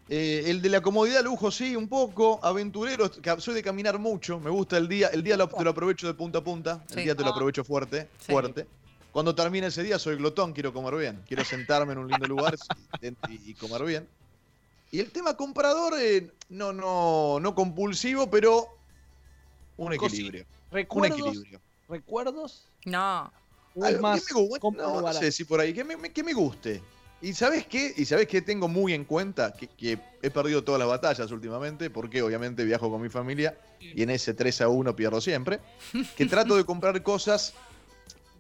Eh, 0.10 0.44
el 0.48 0.62
de 0.62 0.70
la 0.70 0.80
comodidad, 0.82 1.22
lujo, 1.24 1.52
sí, 1.52 1.76
un 1.76 1.88
poco. 1.90 2.40
Aventurero, 2.42 3.12
soy 3.40 3.54
de 3.54 3.62
caminar 3.62 4.00
mucho. 4.00 4.40
Me 4.40 4.50
gusta 4.50 4.78
el 4.78 4.88
día. 4.88 5.08
El 5.10 5.22
día 5.22 5.36
lo, 5.36 5.48
te 5.50 5.64
lo 5.64 5.70
aprovecho 5.72 6.08
de 6.08 6.14
punta 6.14 6.40
a 6.40 6.44
punta. 6.44 6.82
El 6.90 6.96
Sí. 6.96 7.02
día 7.04 7.16
te 7.16 7.24
lo 7.24 7.30
Ah. 7.30 7.32
aprovecho 7.34 7.64
fuerte, 7.66 8.08
Sí. 8.26 8.32
fuerte. 8.32 8.66
Cuando 9.12 9.36
termine 9.36 9.68
ese 9.68 9.84
día, 9.84 10.00
soy 10.00 10.16
glotón, 10.16 10.54
quiero 10.54 10.72
comer 10.72 10.96
bien. 10.96 11.22
Quiero 11.28 11.44
sentarme 11.44 11.94
en 11.94 12.00
un 12.00 12.08
lindo 12.08 12.26
lugar 12.28 12.56
y, 13.30 13.52
y 13.52 13.54
comer 13.56 13.84
bien. 13.84 14.08
Y 14.92 15.00
el 15.02 15.12
tema 15.12 15.36
comprador, 15.36 15.94
eh, 16.00 16.32
no, 16.50 16.72
no, 16.72 17.40
no 17.42 17.54
compulsivo, 17.54 18.30
pero 18.30 18.68
un 19.76 19.92
equilibrio. 19.94 20.46
Un 20.70 20.74
¿Recuerdos? 20.74 21.20
equilibrio. 21.20 21.60
¿Recuerdos? 21.88 22.68
No. 22.86 23.32
¿O 23.76 23.86
es 23.86 23.90
Algo 23.92 24.02
más 24.02 24.26
que 24.26 24.34
me 24.34 24.42
no, 24.78 25.02
no 25.02 25.14
sé 25.14 25.32
si 25.32 25.44
por 25.44 25.60
ahí, 25.60 25.74
que 25.74 25.84
me, 25.84 25.98
me- 25.98 26.12
que 26.12 26.24
me 26.24 26.34
guste. 26.34 26.82
¿Y 27.22 27.34
sabes 27.34 27.66
qué? 27.66 27.94
¿Y 27.98 28.06
sabes 28.06 28.28
qué 28.28 28.42
tengo 28.42 28.68
muy 28.68 28.94
en 28.94 29.04
cuenta? 29.04 29.54
Que, 29.54 29.68
que 29.68 29.98
he 30.22 30.30
perdido 30.30 30.64
todas 30.64 30.78
las 30.80 30.88
batallas 30.88 31.32
últimamente, 31.32 31.90
porque 31.90 32.22
obviamente 32.22 32.64
viajo 32.64 32.92
con 32.92 33.02
mi 33.02 33.10
familia 33.10 33.58
y 33.80 34.04
en 34.04 34.10
ese 34.12 34.34
3 34.36 34.62
a 34.62 34.68
1 34.70 34.96
pierdo 34.96 35.20
siempre. 35.20 35.60
Que 36.16 36.26
trato 36.28 36.56
de 36.56 36.64
comprar 36.66 37.02
cosas 37.02 37.54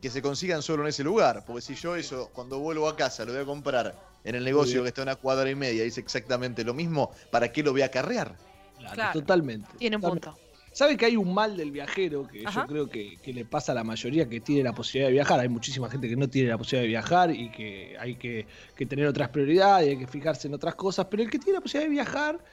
que 0.02 0.12
se 0.12 0.22
consigan 0.22 0.62
solo 0.62 0.84
en 0.84 0.90
ese 0.90 1.04
lugar. 1.04 1.44
Porque 1.46 1.62
si 1.62 1.74
yo 1.76 1.96
eso, 1.96 2.30
cuando 2.34 2.60
vuelvo 2.60 2.88
a 2.88 2.96
casa, 2.96 3.26
lo 3.26 3.34
voy 3.34 3.42
a 3.42 3.46
comprar 3.46 4.00
en 4.24 4.36
el 4.36 4.44
negocio 4.44 4.84
que 4.84 4.90
está 4.90 5.02
a 5.02 5.06
una 5.06 5.16
cuadra 5.16 5.50
y 5.50 5.56
media 5.56 5.84
y 5.84 5.88
es 5.88 5.98
exactamente 5.98 6.64
lo 6.64 6.74
mismo, 6.76 7.12
¿para 7.32 7.52
qué 7.52 7.64
lo 7.64 7.72
voy 7.72 7.82
a 7.82 7.86
acarrear? 7.86 8.36
Claro. 8.78 9.20
Totalmente. 9.20 9.70
Tiene 9.80 9.96
un 9.96 10.02
punto. 10.04 10.38
¿Sabe 10.78 10.96
que 10.96 11.08
hay 11.08 11.18
un 11.18 11.34
mal 11.34 11.58
del 11.58 11.72
viajero 11.72 12.28
que 12.28 12.46
Ajá. 12.46 12.62
yo 12.62 12.68
creo 12.68 12.88
que, 12.88 13.18
que 13.24 13.34
le 13.34 13.46
pasa 13.46 13.72
a 13.72 13.76
la 13.76 13.84
mayoría 13.84 14.30
que 14.30 14.42
tiene 14.42 14.62
la 14.62 14.74
posibilidad 14.76 15.08
de 15.08 15.14
viajar? 15.14 15.40
Hay 15.40 15.50
muchísima 15.50 15.90
gente 15.90 16.08
que 16.08 16.16
no 16.16 16.30
tiene 16.30 16.50
la 16.50 16.58
posibilidad 16.60 16.84
de 16.84 16.88
viajar 16.88 17.32
y 17.32 17.50
que 17.50 17.96
hay 18.00 18.16
que, 18.16 18.46
que 18.76 18.86
tener 18.86 19.08
otras 19.08 19.30
prioridades, 19.30 19.90
hay 19.90 19.98
que 19.98 20.06
fijarse 20.06 20.48
en 20.48 20.54
otras 20.54 20.76
cosas, 20.76 21.08
pero 21.10 21.24
el 21.24 21.32
que 21.32 21.40
tiene 21.40 21.58
la 21.58 21.62
posibilidad 21.62 21.90
de 21.90 21.96
viajar 21.96 22.44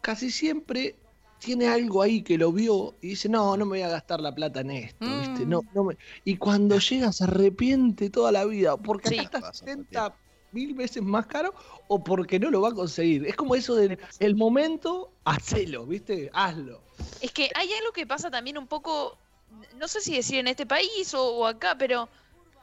casi 0.00 0.32
siempre 0.32 0.96
tiene 1.38 1.68
algo 1.68 2.02
ahí 2.02 2.22
que 2.22 2.36
lo 2.36 2.50
vio 2.52 2.96
y 3.00 3.10
dice, 3.10 3.28
no, 3.28 3.56
no 3.56 3.64
me 3.64 3.70
voy 3.78 3.82
a 3.82 3.88
gastar 3.90 4.20
la 4.20 4.34
plata 4.34 4.60
en 4.62 4.72
esto, 4.72 5.06
Mm. 5.06 5.18
¿viste? 5.20 5.46
No, 5.46 5.60
no 5.72 5.84
me-". 5.84 5.96
Y 6.24 6.36
cuando 6.38 6.78
llega 6.80 7.12
se 7.12 7.22
arrepiente 7.24 8.10
toda 8.10 8.32
la 8.32 8.44
vida, 8.44 8.76
porque 8.76 9.10
Sí. 9.10 9.14
acá 9.20 9.22
está 9.22 9.40
Pasa, 9.40 9.66
70 9.66 10.16
mil 10.52 10.74
veces 10.74 11.02
más 11.02 11.26
caro 11.26 11.54
o 11.88 12.02
porque 12.02 12.38
no 12.38 12.50
lo 12.50 12.60
va 12.60 12.68
a 12.68 12.74
conseguir. 12.74 13.26
Es 13.26 13.36
como 13.36 13.54
eso 13.54 13.74
del 13.74 13.98
el 14.18 14.34
momento, 14.34 15.12
hacelo, 15.24 15.86
¿viste? 15.86 16.30
Hazlo. 16.32 16.80
Es 17.20 17.32
que 17.32 17.50
hay 17.54 17.72
algo 17.72 17.92
que 17.92 18.06
pasa 18.06 18.30
también 18.30 18.58
un 18.58 18.66
poco, 18.66 19.18
no 19.78 19.88
sé 19.88 20.00
si 20.00 20.14
decir 20.14 20.38
en 20.38 20.48
este 20.48 20.66
país 20.66 21.12
o, 21.14 21.46
acá, 21.46 21.76
pero 21.78 22.08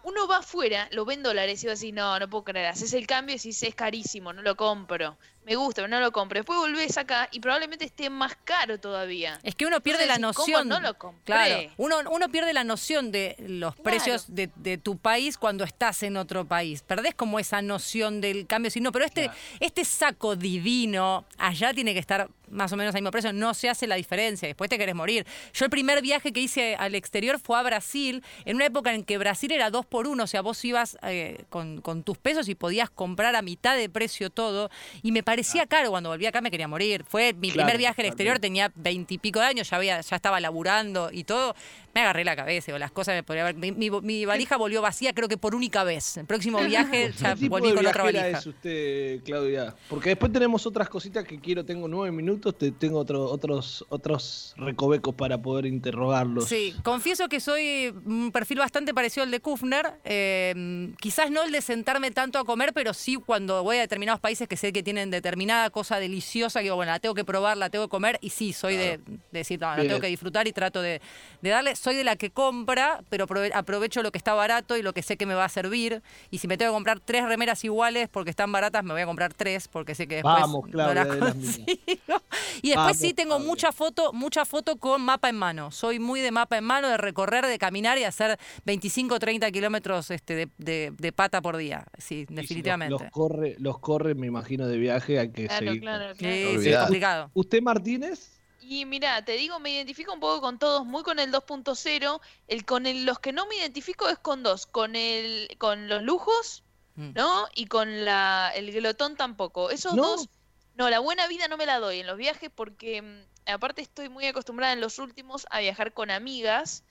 uno 0.04 0.28
va 0.28 0.38
afuera, 0.38 0.88
lo 0.92 1.06
ve 1.06 1.16
en 1.16 1.24
dólares 1.24 1.64
y 1.64 1.68
va 1.68 1.74
así, 1.74 1.92
no, 1.92 2.18
no 2.20 2.30
puedo 2.30 2.46
creer, 2.46 2.68
haces 2.68 2.94
el 2.94 3.06
cambio 3.06 3.36
y 3.36 3.38
decís, 3.38 3.62
es 3.64 3.76
carísimo, 3.76 4.32
no 4.34 4.42
lo 4.42 4.56
compro. 4.56 5.18
Me 5.46 5.56
gusta, 5.56 5.82
pero 5.82 5.88
no 5.88 6.00
lo 6.00 6.12
compro. 6.12 6.38
Después 6.40 6.60
volvés 6.60 6.98
acá 6.98 7.28
y 7.32 7.40
probablemente 7.40 7.84
esté 7.86 8.10
más 8.12 8.36
caro 8.44 8.80
todavía. 8.80 9.40
Es 9.42 9.56
que 9.56 9.66
uno 9.66 9.80
pierde 9.82 10.06
la 10.06 10.18
decís, 10.18 10.36
¿cómo 10.36 10.48
noción. 10.52 10.68
no 10.70 10.80
lo 10.80 10.98
compré? 10.98 11.24
Claro, 11.26 11.72
uno, 11.78 11.96
uno 12.12 12.30
pierde 12.30 12.54
la 12.54 12.64
noción 12.64 13.12
de 13.12 13.36
los 13.40 13.74
Claro. 13.76 13.84
precios 13.84 14.26
de, 14.36 14.52
de 14.56 14.78
tu 14.78 14.98
país 14.98 15.38
cuando 15.38 15.64
estás 15.64 16.04
en 16.04 16.18
otro 16.18 16.46
país. 16.46 16.84
Perdés 16.84 17.16
como 17.16 17.40
esa 17.40 17.62
noción 17.64 18.22
del 18.22 18.46
cambio. 18.46 18.70
Si 18.70 18.80
no, 18.80 18.92
pero 18.92 19.06
este, 19.06 19.24
Claro. 19.24 19.38
este 19.60 19.86
saco 19.86 20.36
divino 20.36 21.26
allá 21.38 21.74
tiene 21.74 21.94
que 21.94 22.00
estar 22.00 22.30
más 22.50 22.72
o 22.74 22.78
menos 22.78 22.94
al 22.96 23.02
mismo 23.02 23.12
precio. 23.12 23.32
No 23.34 23.54
se 23.54 23.70
hace 23.70 23.86
la 23.88 23.96
diferencia. 23.96 24.48
Después 24.48 24.70
te 24.70 24.78
querés 24.78 24.96
morir. 24.96 25.26
Yo 25.54 25.66
el 25.66 25.72
primer 25.72 26.02
viaje 26.02 26.32
que 26.34 26.40
hice 26.40 26.76
al 26.76 26.96
exterior 26.96 27.40
fue 27.40 27.58
a 27.60 27.62
Brasil, 27.64 28.24
en 28.46 28.56
una 28.56 28.66
época 28.66 28.92
en 28.94 29.04
que 29.04 29.18
Brasil 29.20 29.52
era 29.52 29.70
dos 29.70 29.86
por 29.86 30.08
uno. 30.08 30.24
O 30.24 30.28
sea, 30.28 30.42
vos 30.42 30.64
ibas 30.66 30.98
eh, 31.04 31.44
con, 31.50 31.80
con 31.82 32.02
tus 32.04 32.18
pesos 32.18 32.50
y 32.50 32.56
podías 32.56 32.90
comprar 32.90 33.36
a 33.36 33.42
mitad 33.44 33.76
de 33.78 33.88
precio 33.90 34.30
todo. 34.32 34.70
Y 35.04 35.12
me 35.12 35.22
parecía 35.30 35.66
caro. 35.66 35.90
Cuando 35.92 36.10
volví 36.10 36.26
acá 36.26 36.42
me 36.42 36.52
quería 36.52 36.68
morir. 36.68 37.04
Fue 37.08 37.34
mi 37.34 37.52
Claro, 37.52 37.68
primer 37.68 37.78
viaje 37.78 38.02
al 38.02 38.08
exterior, 38.08 38.40
tenía 38.40 38.72
veintipico 38.76 39.40
de 39.40 39.46
años, 39.46 39.70
ya, 39.70 39.78
había, 39.78 40.02
ya 40.02 40.16
estaba 40.16 40.40
laburando 40.40 41.10
y 41.12 41.24
todo. 41.24 41.56
Me 41.94 42.02
agarré 42.02 42.24
la 42.24 42.36
cabeza, 42.36 42.74
o 42.74 42.78
las 42.78 42.92
cosas 42.92 43.16
me 43.16 43.24
podría 43.24 43.44
haber. 43.44 43.56
Mi, 43.56 43.72
mi- 43.72 43.90
mi 44.02 44.26
valija 44.26 44.58
volvió 44.58 44.82
vacía, 44.82 45.14
creo 45.14 45.28
que 45.28 45.38
por 45.38 45.56
única 45.56 45.84
vez. 45.84 46.18
El 46.18 46.26
próximo 46.26 46.60
viaje 46.62 47.12
ya 47.18 47.34
¿Qué 47.34 47.40
tipo 47.42 47.56
volví 47.58 47.70
de 47.70 47.76
con 47.76 47.86
otra 47.88 48.04
valija. 48.04 48.28
es 48.30 48.46
usted, 48.46 49.22
Claudia? 49.24 49.76
Porque 49.90 50.10
después 50.10 50.32
tenemos 50.32 50.66
otras 50.68 50.88
cositas 50.90 51.26
que 51.26 51.40
quiero, 51.40 51.66
tengo 51.66 51.88
nueve 51.88 52.12
minutos 52.12 52.20
minutos 52.30 52.58
te 52.60 52.72
tengo 52.72 53.00
otro- 53.00 53.26
otros, 53.26 53.86
otros 53.90 54.54
recovecos 54.58 55.16
para 55.16 55.42
poder 55.42 55.66
interrogarlos. 55.66 56.46
Sí, 56.48 56.76
confieso 56.84 57.28
que 57.28 57.40
soy 57.40 57.94
un 58.06 58.32
perfil 58.32 58.60
bastante 58.60 58.94
parecido 58.94 59.24
al 59.24 59.32
de 59.32 59.40
Kufner. 59.40 59.94
eh, 60.04 60.94
quizás 61.00 61.32
no 61.32 61.44
el 61.44 61.52
de 61.52 61.62
sentarme 61.62 62.12
tanto 62.12 62.38
a 62.40 62.46
comer, 62.46 62.72
pero 62.74 62.94
sí 62.94 63.16
cuando 63.16 63.64
voy 63.64 63.78
a 63.78 63.82
determinados 63.82 64.20
países 64.20 64.48
que 64.48 64.58
sé 64.58 64.72
que 64.74 64.84
tienen 64.84 65.10
determinada 65.20 65.70
cosa 65.70 66.00
deliciosa, 66.00 66.60
que 66.60 66.64
digo, 66.66 66.76
bueno, 66.76 66.92
la 66.92 67.00
tengo 67.00 67.16
que 67.16 67.24
probar, 67.26 67.58
la 67.58 67.70
tengo 67.70 67.86
que 67.86 67.90
comer, 67.90 68.18
y 68.22 68.30
sí, 68.32 68.54
soy 68.54 68.76
de, 68.78 68.98
de 68.98 69.20
decir, 69.32 69.60
no, 69.60 69.76
la 69.76 69.84
tengo 69.84 70.00
que 70.00 70.08
disfrutar 70.08 70.48
y 70.48 70.52
trato 70.54 70.82
de, 70.82 71.02
de 71.42 71.50
darle. 71.50 71.76
Soy 71.76 71.96
de 71.96 72.04
la 72.04 72.16
que 72.16 72.32
compra, 72.32 73.02
pero 73.10 73.28
aprove- 73.28 73.52
aprovecho 73.54 74.02
lo 74.04 74.12
que 74.12 74.18
está 74.18 74.34
barato 74.34 74.78
y 74.78 74.82
lo 74.82 74.94
que 74.94 75.02
sé 75.04 75.18
que 75.18 75.26
me 75.26 75.34
va 75.36 75.46
a 75.46 75.50
servir. 75.50 76.02
Y 76.32 76.38
si 76.40 76.48
me 76.48 76.58
tengo 76.58 76.72
que 76.72 76.76
comprar 76.76 77.00
tres 77.00 77.26
remeras 77.26 77.64
iguales 77.64 78.10
porque 78.10 78.30
están 78.30 78.52
baratas, 78.52 78.84
me 78.84 78.94
voy 78.94 79.02
a 79.02 79.06
comprar 79.06 79.34
tres, 79.34 79.68
porque 79.68 79.96
sé 79.96 80.08
que 80.08 80.16
después 80.16 80.36
Vamos, 80.36 80.66
no 80.66 80.72
Claudia, 80.72 80.94
las 81.06 81.08
de 81.16 81.20
las 81.20 81.34
consigo. 81.34 81.66
Y 82.62 82.70
después 82.70 82.76
Vamos, 82.88 82.98
sí 82.98 83.14
tengo 83.14 83.36
Claudia. 83.36 83.48
mucha 83.48 83.72
foto, 83.72 84.14
mucha 84.14 84.46
foto 84.46 84.78
con 84.78 85.02
mapa 85.02 85.30
en 85.30 85.36
mano. 85.36 85.72
Soy 85.72 86.00
muy 86.00 86.20
de 86.20 86.32
mapa 86.32 86.58
en 86.58 86.64
mano, 86.66 86.90
de 86.90 86.98
recorrer, 86.98 87.46
de 87.46 87.58
caminar 87.58 87.98
y 87.98 88.04
hacer 88.04 88.38
25 88.66 89.16
o 89.16 89.20
30 89.20 89.50
kilómetros 89.52 90.12
este, 90.12 90.36
de, 90.36 90.50
de- 90.58 90.94
de 90.98 91.12
pata 91.12 91.42
por 91.42 91.56
día. 91.58 91.86
Sí, 91.98 92.26
definitivamente. 92.30 92.92
Los, 92.92 93.02
los 93.04 93.12
corre, 93.12 93.56
los 93.60 93.80
corre, 93.80 94.14
me 94.16 94.28
imagino, 94.28 94.68
de 94.68 94.78
viaje, 94.78 95.09
hay 95.18 95.32
que 95.32 95.48
Claro, 95.48 95.66
seguir. 95.66 95.82
claro, 95.82 96.14
Sí, 96.14 96.20
claro. 96.20 96.36
sí, 96.36 96.48
es 96.52 96.58
Olvidate. 96.58 96.80
complicado. 96.86 97.32
¿Usted, 97.34 97.62
Martínez? 97.62 98.36
Y 98.62 98.86
mira, 98.86 99.24
te 99.24 99.32
digo, 99.34 99.60
me 99.60 99.72
identifico 99.72 100.14
un 100.14 100.20
poco 100.20 100.42
con 100.42 100.60
todos, 100.60 100.86
muy 100.86 101.02
con 101.04 101.18
el 101.18 101.32
2.0. 101.32 102.22
El 102.48 102.66
con 102.66 102.86
el, 102.86 103.06
los 103.06 103.20
que 103.20 103.32
no 103.32 103.48
me 103.48 103.56
identifico 103.56 104.08
es 104.10 104.20
con 104.20 104.44
dos, 104.44 104.66
con 104.68 104.96
el, 104.96 105.48
con 105.58 105.88
los 105.88 106.04
lujos, 106.04 106.64
Mm. 106.96 107.14
¿no? 107.16 107.48
Y 107.56 107.68
con 107.68 108.04
la, 108.04 108.52
el 108.54 108.72
glotón 108.74 109.16
tampoco. 109.16 109.70
Esos 109.72 109.96
No. 109.96 110.04
dos, 110.04 110.28
no, 110.76 110.90
la 110.90 111.00
buena 111.00 111.28
vida 111.28 111.48
no 111.48 111.56
me 111.56 111.66
la 111.66 111.80
doy 111.80 112.00
en 112.02 112.08
los 112.08 112.18
viajes 112.18 112.50
porque 112.54 113.02
mm, 113.02 113.22
aparte 113.46 113.82
estoy 113.82 114.10
muy 114.10 114.26
acostumbrada 114.26 114.74
en 114.74 114.82
los 114.82 115.00
últimos 115.00 115.48
a 115.50 115.62
viajar 115.62 115.94
con 115.94 116.12
amigas. 116.12 116.84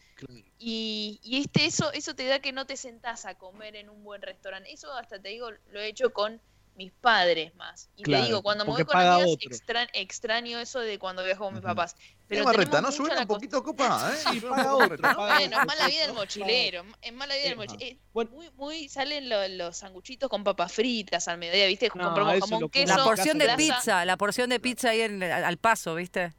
Y, 0.58 1.20
y 1.22 1.40
este, 1.42 1.66
eso, 1.66 1.92
eso 1.92 2.14
te 2.14 2.24
da 2.26 2.40
que 2.40 2.52
no 2.52 2.66
te 2.66 2.76
sentás 2.76 3.26
a 3.26 3.36
comer 3.36 3.76
en 3.76 3.90
un 3.90 4.02
buen 4.02 4.22
restaurante. 4.22 4.72
Eso 4.72 4.92
hasta 4.94 5.20
te 5.20 5.28
digo, 5.28 5.50
lo 5.70 5.80
he 5.80 5.88
hecho 5.88 6.12
con 6.12 6.40
mis 6.78 6.92
padres 6.92 7.54
más. 7.56 7.90
Y 7.96 8.04
Claro, 8.04 8.22
te 8.22 8.28
digo, 8.28 8.42
cuando 8.42 8.64
me 8.64 8.70
voy 8.70 8.84
con 8.84 8.96
amigas, 8.96 9.36
extra- 9.40 9.88
extraño 9.92 10.58
eso 10.60 10.78
de 10.78 10.96
cuando 10.98 11.24
viajo 11.24 11.44
con 11.44 11.54
mis 11.54 11.62
papás. 11.62 11.96
Pero 12.28 12.44
tenemos 12.52 12.82
¿no 12.82 12.92
suena 12.92 13.22
un 13.22 13.26
poquito 13.26 13.62
copa, 13.64 14.12
¿eh? 14.14 14.40
Un 14.44 14.48
paga 14.48 14.74
otro, 14.76 14.96
¿no? 14.96 15.16
bueno, 15.16 15.58
es 15.60 15.66
mala 15.66 15.86
vida 15.88 16.00
del 16.02 16.08
No, 16.08 16.14
mochilero, 16.14 16.84
es 17.02 17.12
mala 17.12 17.34
vida 17.34 17.48
del 17.48 17.56
mochilero. 17.56 17.84
Eh, 17.96 17.98
Bueno. 18.14 18.30
Muy, 18.30 18.50
muy 18.56 18.88
salen 18.88 19.28
lo- 19.28 19.48
los 19.48 19.76
sanguchitos 19.76 20.30
con 20.30 20.44
papas 20.44 20.72
fritas 20.72 21.26
al 21.26 21.38
mediodía, 21.38 21.66
¿viste? 21.66 21.88
No, 21.94 22.04
Compramos 22.04 22.38
jamón, 22.40 22.68
queso, 22.70 22.96
La 22.96 23.02
porción 23.04 23.38
de 23.38 23.44
grasa. 23.44 23.56
pizza, 23.58 24.04
la 24.04 24.16
porción 24.16 24.48
de 24.50 24.60
pizza 24.60 24.90
ahí 24.90 25.00
en- 25.00 25.22
al 25.22 25.56
paso, 25.58 25.94
¿viste? 25.96 26.32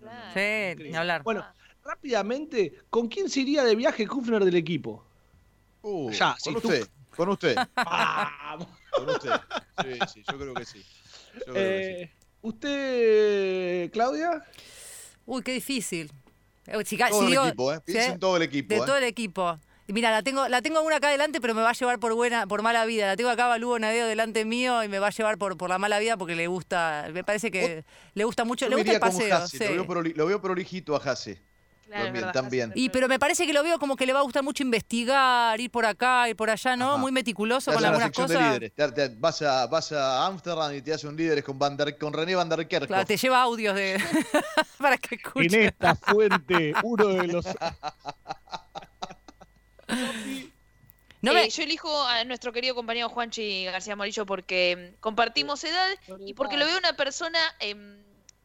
Claro. 0.00 0.30
Sí, 0.32 0.84
ni 0.90 0.94
hablar. 0.94 1.24
Bueno, 1.24 1.44
rápidamente, 1.82 2.82
¿con 2.88 3.08
quién 3.08 3.28
se 3.28 3.40
iría 3.40 3.64
de 3.64 3.74
viaje 3.74 4.06
Kufner 4.06 4.44
del 4.44 4.54
equipo? 4.54 5.04
Uh, 5.82 6.10
Ya, 6.12 6.36
con 6.44 6.54
si 6.54 6.60
tú- 6.60 6.68
usted, 6.68 6.88
con 7.16 7.28
usted, 7.30 7.56
Vamos. 7.76 8.68
Con 8.96 9.10
usted. 9.10 9.30
Sí, 9.82 9.98
sí, 10.14 10.22
yo 10.30 10.38
creo 10.38 10.54
que 10.54 10.64
sí. 10.64 10.84
Yo 11.46 11.52
creo 11.52 11.54
que 11.54 12.10
sí. 12.12 12.26
¿Usted, 12.42 13.90
Claudia? 13.92 14.42
Uy, 15.26 15.42
qué 15.42 15.52
difícil. 15.52 16.10
Eh, 16.66 16.82
si 16.84 16.96
Todo 16.96 17.08
si 17.20 17.24
el 17.24 17.30
digo- 17.30 17.46
equipo, 17.46 17.72
¿eh? 17.72 17.76
¿sí? 17.86 17.92
Piensa 17.92 18.12
en 18.12 18.18
todo 18.20 18.36
el 18.36 18.42
equipo, 18.42 18.68
De 18.74 18.80
¿eh? 18.80 18.82
todo 18.84 18.96
el 18.96 19.04
equipo. 19.04 19.58
Y 19.88 19.92
mira, 19.92 20.10
la 20.10 20.22
tengo, 20.22 20.48
la 20.48 20.62
tengo 20.62 20.80
una 20.82 20.96
acá 20.96 21.08
adelante, 21.08 21.40
pero 21.40 21.54
me 21.54 21.62
va 21.62 21.70
a 21.70 21.72
llevar 21.72 22.00
por 22.00 22.12
buena, 22.14 22.46
por 22.48 22.62
mala 22.62 22.84
vida. 22.86 23.06
La 23.06 23.16
tengo 23.16 23.30
acá 23.30 23.52
a 23.52 23.58
Lugo 23.58 23.78
Nadeo 23.78 24.06
delante 24.06 24.44
mío 24.44 24.82
y 24.82 24.88
me 24.88 24.98
va 24.98 25.08
a 25.08 25.10
llevar 25.10 25.38
por, 25.38 25.56
por 25.56 25.68
la 25.70 25.78
mala 25.78 26.00
vida 26.00 26.16
porque 26.16 26.34
le 26.34 26.48
gusta, 26.48 27.08
me 27.12 27.22
parece 27.22 27.52
que 27.52 27.84
le 28.14 28.24
gusta 28.24 28.44
mucho, 28.44 28.66
Yo 28.66 28.70
le 28.70 28.76
gusta 28.76 28.92
el 28.94 29.00
paseo. 29.00 29.36
Hasse, 29.36 29.58
sí. 29.58 29.74
lo, 29.74 29.86
veo 29.86 30.02
lo 30.02 30.26
veo 30.26 30.42
prolijito 30.42 30.96
a 30.96 31.00
Jase. 31.00 31.40
Claro, 31.86 32.32
También, 32.32 32.72
Y 32.74 32.88
pero 32.90 33.06
me 33.06 33.18
parece 33.20 33.46
que 33.46 33.52
lo 33.52 33.62
veo 33.62 33.78
como 33.78 33.94
que 33.96 34.06
le 34.06 34.12
va 34.12 34.18
a 34.18 34.22
gustar 34.22 34.42
mucho 34.42 34.62
investigar, 34.64 35.60
ir 35.60 35.70
por 35.70 35.86
acá, 35.86 36.28
ir 36.28 36.34
por 36.34 36.50
allá, 36.50 36.74
¿no? 36.76 36.88
Ajá. 36.90 36.96
Muy 36.96 37.12
meticuloso 37.12 37.72
con 37.72 37.84
algunas 37.84 38.08
de 38.08 38.12
cosas. 38.14 38.42
líderes. 38.42 38.72
Te- 38.74 38.90
te- 38.92 39.08
vas, 39.16 39.40
a, 39.42 39.66
vas 39.68 39.92
a 39.92 40.26
Amsterdam 40.26 40.74
y 40.74 40.82
te 40.82 40.92
hace 40.92 41.06
un 41.06 41.16
líderes 41.16 41.44
con, 41.44 41.56
Van 41.58 41.76
der- 41.76 41.96
con 41.96 42.12
René 42.12 42.34
Van 42.34 42.48
der 42.48 42.66
Kerkhoff. 42.66 42.88
Claro, 42.88 43.06
te 43.06 43.16
lleva 43.16 43.40
audios 43.40 43.74
de 43.76 44.02
para 44.78 44.98
que 44.98 45.14
En 45.14 45.20
escuche. 45.20 45.64
esta 45.66 45.94
fuente, 45.94 46.74
uno 46.82 47.06
de 47.06 47.26
los... 47.28 47.46
No 51.22 51.32
Eh, 51.32 51.34
me- 51.34 51.48
Yo 51.50 51.62
elijo 51.62 52.02
a 52.04 52.24
nuestro 52.24 52.52
querido 52.52 52.74
compañero 52.74 53.08
Juanchi 53.08 53.64
García 53.64 53.96
Morillo 53.96 54.26
porque 54.26 54.92
mm, 54.96 55.00
compartimos 55.00 55.62
edad 55.64 55.88
y 56.20 56.34
porque 56.34 56.56
lo 56.56 56.66
veo 56.66 56.76
una 56.78 56.92
persona 56.94 57.38
em, 57.58 57.96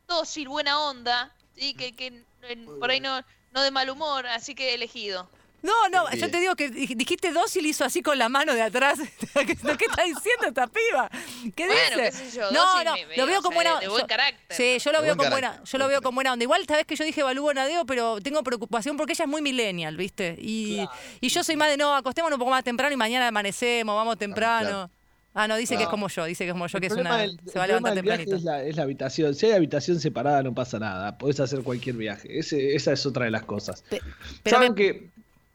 dócil, 0.07 0.47
buena 0.47 0.79
onda, 0.79 1.33
¿sí? 1.55 1.73
que, 1.73 1.93
que 1.95 2.07
en- 2.43 2.65
por 2.79 2.89
ahí 2.91 2.99
no, 2.99 3.21
no 3.51 3.61
de 3.63 3.71
mal 3.71 3.89
humor, 3.89 4.25
así 4.27 4.55
que 4.55 4.69
he 4.71 4.73
elegido. 4.75 5.29
No, 5.63 5.89
no, 5.89 6.07
Bien. 6.07 6.19
yo 6.19 6.31
te 6.31 6.39
digo 6.39 6.55
que 6.55 6.71
dij- 6.71 6.95
dijiste 6.95 7.31
dócil 7.31 7.67
hizo 7.67 7.85
así 7.85 8.01
con 8.01 8.17
la 8.17 8.29
mano 8.29 8.55
de 8.55 8.63
atrás. 8.63 8.97
¿Qué, 9.45 9.51
está 9.51 10.03
diciendo 10.03 10.47
esta 10.47 10.65
piba? 10.65 11.07
¿Qué 11.55 11.67
Bueno, 11.67 11.97
dice? 11.97 12.01
qué 12.03 12.11
sé 12.11 12.31
yo, 12.39 12.49
no, 12.51 12.83
no, 12.83 12.95
lo 13.15 13.25
veo 13.27 13.39
o 13.39 13.41
con 13.43 13.51
sea, 13.51 13.55
buena 13.55 13.79
de 13.79 13.87
buen 13.87 14.01
yo- 14.01 14.07
carácter. 14.07 14.57
Sí, 14.57 14.79
yo 14.83 14.91
lo 14.91 15.03
veo 15.03 15.15
con 15.15 15.29
buena, 15.29 15.61
yo 15.63 15.77
lo 15.77 15.87
veo 15.87 16.01
con 16.01 16.15
buena 16.15 16.33
onda. 16.33 16.41
Igual 16.41 16.65
sabes 16.65 16.87
que 16.87 16.95
yo 16.95 17.03
dije 17.05 17.21
Balúo 17.21 17.53
Nadeo, 17.53 17.85
pero 17.85 18.19
tengo 18.21 18.41
preocupación 18.41 18.97
porque 18.97 19.13
ella 19.13 19.25
es 19.25 19.29
muy 19.29 19.43
millennial, 19.43 19.95
¿viste? 19.97 20.35
Y, 20.39 20.83
y 21.19 21.29
yo 21.29 21.43
soy 21.43 21.55
más 21.57 21.69
de 21.69 21.77
no, 21.77 21.93
acostémonos 21.95 22.37
un 22.37 22.39
poco 22.39 22.49
más 22.51 22.63
temprano 22.63 22.91
y 22.93 22.97
mañana 22.97 23.27
amanecemos, 23.27 23.95
vamos 23.95 24.17
temprano. 24.17 24.67
claro. 24.67 24.89
Ah, 25.33 25.47
no, 25.47 25.55
dice 25.55 25.77
que 25.77 25.83
es 25.83 25.89
como 25.89 26.09
yo, 26.09 26.25
dice 26.25 26.43
que 26.43 26.49
es 26.49 26.53
como 26.53 26.67
yo, 26.67 26.79
que 26.81 26.87
es 26.87 26.93
una. 26.93 27.17
del- 27.17 27.39
se 27.45 27.57
va 27.57 27.63
a 27.63 27.67
levantar 27.67 27.93
tempranito. 27.93 28.35
Es 28.35 28.43
la, 28.43 28.63
es 28.63 28.75
la 28.75 28.83
habitación. 28.83 29.33
Si 29.33 29.45
hay 29.45 29.53
habitación 29.53 29.99
separada, 29.99 30.43
no 30.43 30.53
pasa 30.53 30.77
nada. 30.77 31.17
Podés 31.17 31.39
hacer 31.39 31.61
cualquier 31.63 31.95
viaje. 31.95 32.37
Ese- 32.39 32.75
esa 32.75 32.91
es 32.91 33.05
otra 33.05 33.25
de 33.25 33.31
las 33.31 33.43
cosas. 33.43 33.83
Pe- 33.89 34.01
pero 34.43 34.57
Saben 34.57 34.71
me- 34.71 34.75
que 34.75 35.09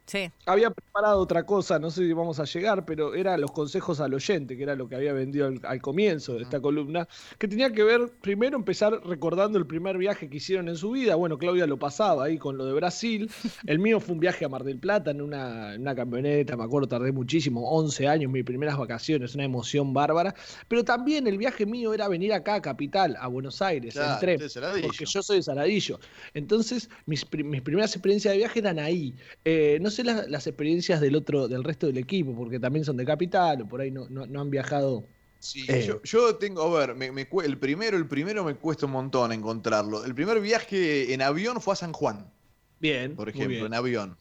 Sí. 0.07 0.31
había 0.47 0.71
preparado 0.71 1.19
otra 1.21 1.45
cosa, 1.45 1.79
no 1.79 1.91
sé 1.91 2.07
si 2.07 2.13
vamos 2.13 2.39
a 2.39 2.45
llegar, 2.45 2.85
pero 2.85 3.15
era 3.15 3.37
los 3.37 3.51
consejos 3.51 4.01
al 4.01 4.15
oyente, 4.15 4.57
que 4.57 4.63
era 4.63 4.77
lo 4.77 4.89
que 4.89 4.95
había 4.95 5.13
vendido 5.13 5.47
al, 5.47 5.61
al 5.65 5.83
comienzo 5.83 6.35
de 6.35 6.43
esta 6.43 6.61
columna, 6.61 7.09
que 7.39 7.49
tenía 7.49 7.73
que 7.73 7.83
ver, 7.83 8.11
primero 8.21 8.57
empezar 8.57 9.01
recordando 9.05 9.59
el 9.59 9.67
primer 9.67 9.99
viaje 9.99 10.29
que 10.29 10.37
hicieron 10.37 10.69
en 10.69 10.77
su 10.77 10.93
vida. 10.93 11.17
Bueno, 11.17 11.39
Claudia 11.39 11.67
lo 11.67 11.79
pasaba 11.79 12.25
ahí 12.25 12.39
con 12.39 12.57
lo 12.57 12.65
de 12.65 12.73
Brasil. 12.73 13.31
El 13.67 13.79
mío 13.79 14.01
fue 14.01 14.15
un 14.15 14.21
viaje 14.21 14.45
a 14.45 14.49
Mar 14.49 14.65
del 14.65 14.79
Plata 14.79 15.11
en 15.11 15.21
una, 15.21 15.75
en 15.75 15.83
una 15.83 15.95
camioneta, 15.95 16.57
me 16.57 16.65
acuerdo, 16.65 16.89
tardé 16.89 17.13
muchísimo, 17.13 17.69
11 17.71 18.09
años, 18.09 18.31
mis 18.31 18.45
primeras 18.45 18.77
vacaciones, 18.79 19.35
una 19.35 19.45
emoción 19.45 19.93
bárbara. 19.93 20.35
Pero 20.69 20.85
también 20.85 21.27
el 21.27 21.39
viaje 21.39 21.67
mío 21.67 21.93
era 21.93 22.09
venir 22.09 22.33
acá 22.33 22.55
a 22.55 22.63
Capital, 22.63 23.17
a 23.19 23.27
Buenos 23.27 23.61
Aires, 23.63 23.95
Claro, 23.95 24.15
en 24.15 24.21
tren, 24.21 24.83
porque 24.83 25.05
yo 25.05 25.23
soy 25.23 25.39
de 25.39 25.43
Saladillo. 25.43 25.99
Entonces, 26.35 26.89
mis, 27.07 27.27
mis 27.33 27.63
primeras 27.63 27.95
experiencias 27.95 28.33
de 28.33 28.39
viaje 28.39 28.61
eran 28.61 28.79
ahí. 28.79 29.15
Eh, 29.45 29.79
no 29.81 29.91
sé 29.91 29.96
las, 30.05 30.29
las 30.29 30.47
experiencias 30.47 31.01
del 31.01 31.17
otro, 31.17 31.49
del 31.49 31.65
resto 31.65 31.87
del 31.87 31.99
equipo, 31.99 32.35
porque 32.37 32.59
también 32.61 32.85
son 32.85 32.97
de 32.97 33.05
capital 33.05 33.63
o 33.63 33.69
por 33.69 33.81
ahí 33.81 33.91
no, 33.91 34.09
no, 34.09 34.27
no 34.27 34.41
han 34.41 34.51
viajado. 34.51 35.05
Sí, 35.39 35.67
Eh. 35.69 35.83
yo, 35.87 36.03
yo 36.03 36.37
tengo, 36.37 36.63
a 36.63 36.87
ver, 36.87 36.95
me, 36.95 37.07
el 37.45 37.59
primero, 37.59 37.97
el 37.97 38.09
primero 38.09 38.45
me 38.45 38.55
cuesta 38.57 38.87
un 38.87 38.93
montón 38.93 39.33
encontrarlo. 39.33 40.05
El 40.05 40.15
primer 40.15 40.41
viaje 40.41 41.13
en 41.13 41.23
avión 41.23 41.61
fue 41.61 41.75
a 41.75 41.77
San 41.77 41.93
Juan, 41.93 42.33
Bien, 42.79 43.15
por 43.15 43.29
ejemplo, 43.29 43.49
bien. 43.49 43.67
en 43.67 43.75
avión. 43.75 44.19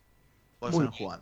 Fue 0.59 0.69
a 0.69 0.71
Muy 0.71 0.85
San 0.85 0.91
bien. 0.91 1.03
Juan. 1.03 1.21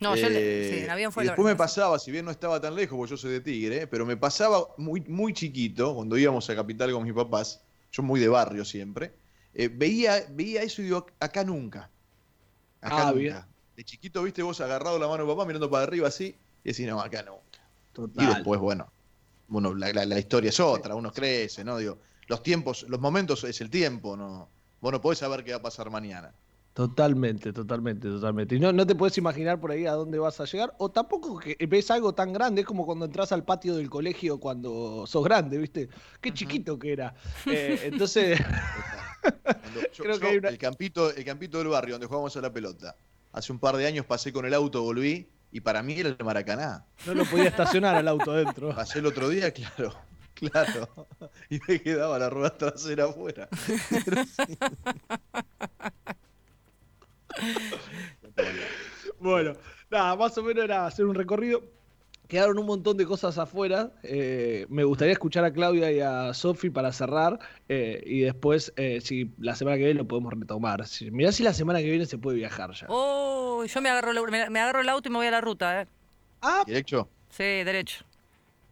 No, 0.00 0.14
yo 0.16 0.28
le- 0.28 0.70
Eh, 0.70 0.74
sí, 0.78 0.84
en 0.84 0.90
avión 0.90 1.12
fue 1.12 1.24
y 1.24 1.26
después 1.26 1.46
me 1.46 1.56
pasaba, 1.56 1.98
si 1.98 2.10
bien 2.12 2.24
no 2.24 2.30
estaba 2.30 2.60
tan 2.60 2.74
lejos, 2.76 2.96
porque 2.96 3.10
yo 3.10 3.16
soy 3.16 3.32
de 3.32 3.40
Tigre, 3.40 3.86
pero 3.88 4.06
me 4.06 4.16
pasaba 4.16 4.68
muy, 4.76 5.00
muy 5.02 5.32
chiquito, 5.32 5.94
cuando 5.94 6.16
íbamos 6.16 6.48
a 6.50 6.54
Capital 6.54 6.92
con 6.92 7.02
mis 7.04 7.12
papás, 7.14 7.64
yo 7.90 8.02
muy 8.04 8.20
de 8.20 8.28
barrio 8.28 8.64
siempre, 8.64 9.12
eh, 9.54 9.68
veía, 9.68 10.24
veía 10.30 10.62
eso 10.62 10.82
y 10.82 10.86
digo, 10.86 11.06
acá 11.18 11.42
nunca. 11.44 11.90
Acá 12.80 13.08
Ah, 13.08 13.12
nunca. 13.12 13.18
bien. 13.18 13.36
De 13.78 13.84
chiquito, 13.84 14.24
viste, 14.24 14.42
vos 14.42 14.60
agarrado 14.60 14.98
la 14.98 15.06
mano 15.06 15.22
de 15.24 15.30
papá 15.32 15.46
mirando 15.46 15.70
para 15.70 15.84
arriba 15.84 16.08
así, 16.08 16.34
y 16.64 16.68
decís, 16.68 16.84
no, 16.88 17.00
acá 17.00 17.22
nunca. 17.22 18.10
Y 18.20 18.26
después, 18.26 18.58
bueno, 18.58 18.90
uno, 19.50 19.72
la, 19.72 19.92
la- 19.92 20.04
la 20.04 20.18
historia 20.18 20.48
es 20.48 20.58
otra, 20.58 20.96
uno 20.96 21.12
crece, 21.12 21.62
¿no? 21.62 21.78
Digo, 21.78 21.98
los 22.26 22.42
tiempos, 22.42 22.84
los 22.88 22.98
momentos 22.98 23.44
es 23.44 23.60
el 23.60 23.70
tiempo, 23.70 24.16
¿no? 24.16 24.48
Vos 24.80 24.90
no 24.92 25.00
podés 25.00 25.20
saber 25.20 25.44
qué 25.44 25.52
va 25.52 25.58
a 25.58 25.62
pasar 25.62 25.90
mañana. 25.90 26.34
Totalmente, 26.74 27.52
totalmente, 27.52 28.08
totalmente. 28.08 28.56
Y 28.56 28.58
no, 28.58 28.72
no 28.72 28.84
te 28.84 28.96
puedes 28.96 29.16
imaginar 29.16 29.60
por 29.60 29.70
ahí 29.70 29.86
a 29.86 29.92
dónde 29.92 30.18
vas 30.18 30.40
a 30.40 30.44
llegar, 30.44 30.74
o 30.78 30.88
tampoco 30.90 31.38
que 31.38 31.56
ves 31.68 31.88
algo 31.92 32.12
tan 32.12 32.32
grande, 32.32 32.62
es 32.62 32.66
como 32.66 32.84
cuando 32.84 33.04
entras 33.04 33.30
al 33.30 33.44
patio 33.44 33.76
del 33.76 33.88
colegio 33.88 34.40
cuando 34.40 35.04
sos 35.06 35.22
grande, 35.22 35.56
¿viste? 35.56 35.88
Qué 36.20 36.34
chiquito 36.34 36.76
que 36.80 36.94
era. 36.94 37.14
Eh, 37.46 37.78
entonces, 37.84 38.40
Cuando 39.44 39.80
yo- 39.94 40.02
Creo 40.02 40.14
yo, 40.16 40.20
que 40.20 40.26
hay 40.26 40.36
una- 40.38 40.48
el, 40.48 40.58
campito, 40.58 41.14
el 41.14 41.24
campito 41.24 41.58
del 41.58 41.68
barrio 41.68 41.94
donde 41.94 42.08
jugábamos 42.08 42.36
a 42.36 42.40
la 42.40 42.52
pelota. 42.52 42.96
Hace 43.38 43.52
un 43.52 43.60
par 43.60 43.76
de 43.76 43.86
años 43.86 44.04
pasé 44.04 44.32
con 44.32 44.46
el 44.46 44.52
auto, 44.52 44.82
volví, 44.82 45.30
y 45.52 45.60
para 45.60 45.80
mí 45.80 45.94
era 46.00 46.08
el 46.08 46.16
Maracaná. 46.24 46.84
no 47.06 47.14
lo 47.14 47.24
podía 47.24 47.44
estacionar 47.44 47.94
al 47.94 48.08
auto 48.08 48.32
dentro. 48.32 48.74
Pasé 48.74 48.98
el 48.98 49.06
otro 49.06 49.28
día, 49.28 49.52
claro, 49.52 49.94
claro. 50.34 51.06
Y 51.48 51.60
me 51.68 51.80
quedaba 51.80 52.18
la 52.18 52.30
rueda 52.30 52.58
trasera 52.58 53.04
afuera. 53.04 53.48
Sí. 53.64 53.78
Bueno, 59.20 59.54
nada, 59.90 60.14
más 60.14 60.38
o 60.38 60.42
menos 60.44 60.62
era 60.64 60.86
hacer 60.86 61.04
un 61.04 61.14
recorrido. 61.14 61.62
Quedaron 62.28 62.58
un 62.58 62.66
montón 62.66 62.96
de 62.98 63.06
cosas 63.06 63.38
afuera. 63.38 63.90
eh, 64.02 64.66
me 64.68 64.84
gustaría 64.84 65.12
escuchar 65.12 65.44
a 65.44 65.52
Claudia 65.52 65.90
y 65.90 66.00
a 66.00 66.34
Sofi 66.34 66.68
para 66.70 66.92
cerrar. 66.92 67.38
eh, 67.70 68.02
y 68.06 68.20
después, 68.20 68.72
eh, 68.76 69.00
si 69.00 69.30
la 69.38 69.54
semana 69.54 69.76
que 69.78 69.84
viene 69.84 69.98
lo 69.98 70.06
podemos 70.06 70.32
retomar. 70.34 70.86
Si, 70.86 71.10
mirá 71.10 71.32
si 71.32 71.42
la 71.42 71.54
semana 71.54 71.78
que 71.80 71.88
viene 71.90 72.04
se 72.06 72.18
puede 72.18 72.36
viajar 72.36 72.72
ya. 72.72 72.86
Oh, 72.90 73.64
yo 73.64 73.80
me 73.80 73.88
agarro, 73.88 74.10
el- 74.12 74.30
me, 74.30 74.50
me 74.50 74.60
agarro 74.60 74.80
el 74.82 74.88
auto 74.90 75.08
y 75.08 75.12
me 75.12 75.18
voy 75.18 75.26
a 75.26 75.30
la 75.30 75.40
ruta, 75.40 75.82
¿eh? 75.82 75.86
Ah, 76.42 76.62
Directo. 76.66 77.08
Sí, 77.30 77.42
derecho. 77.44 78.04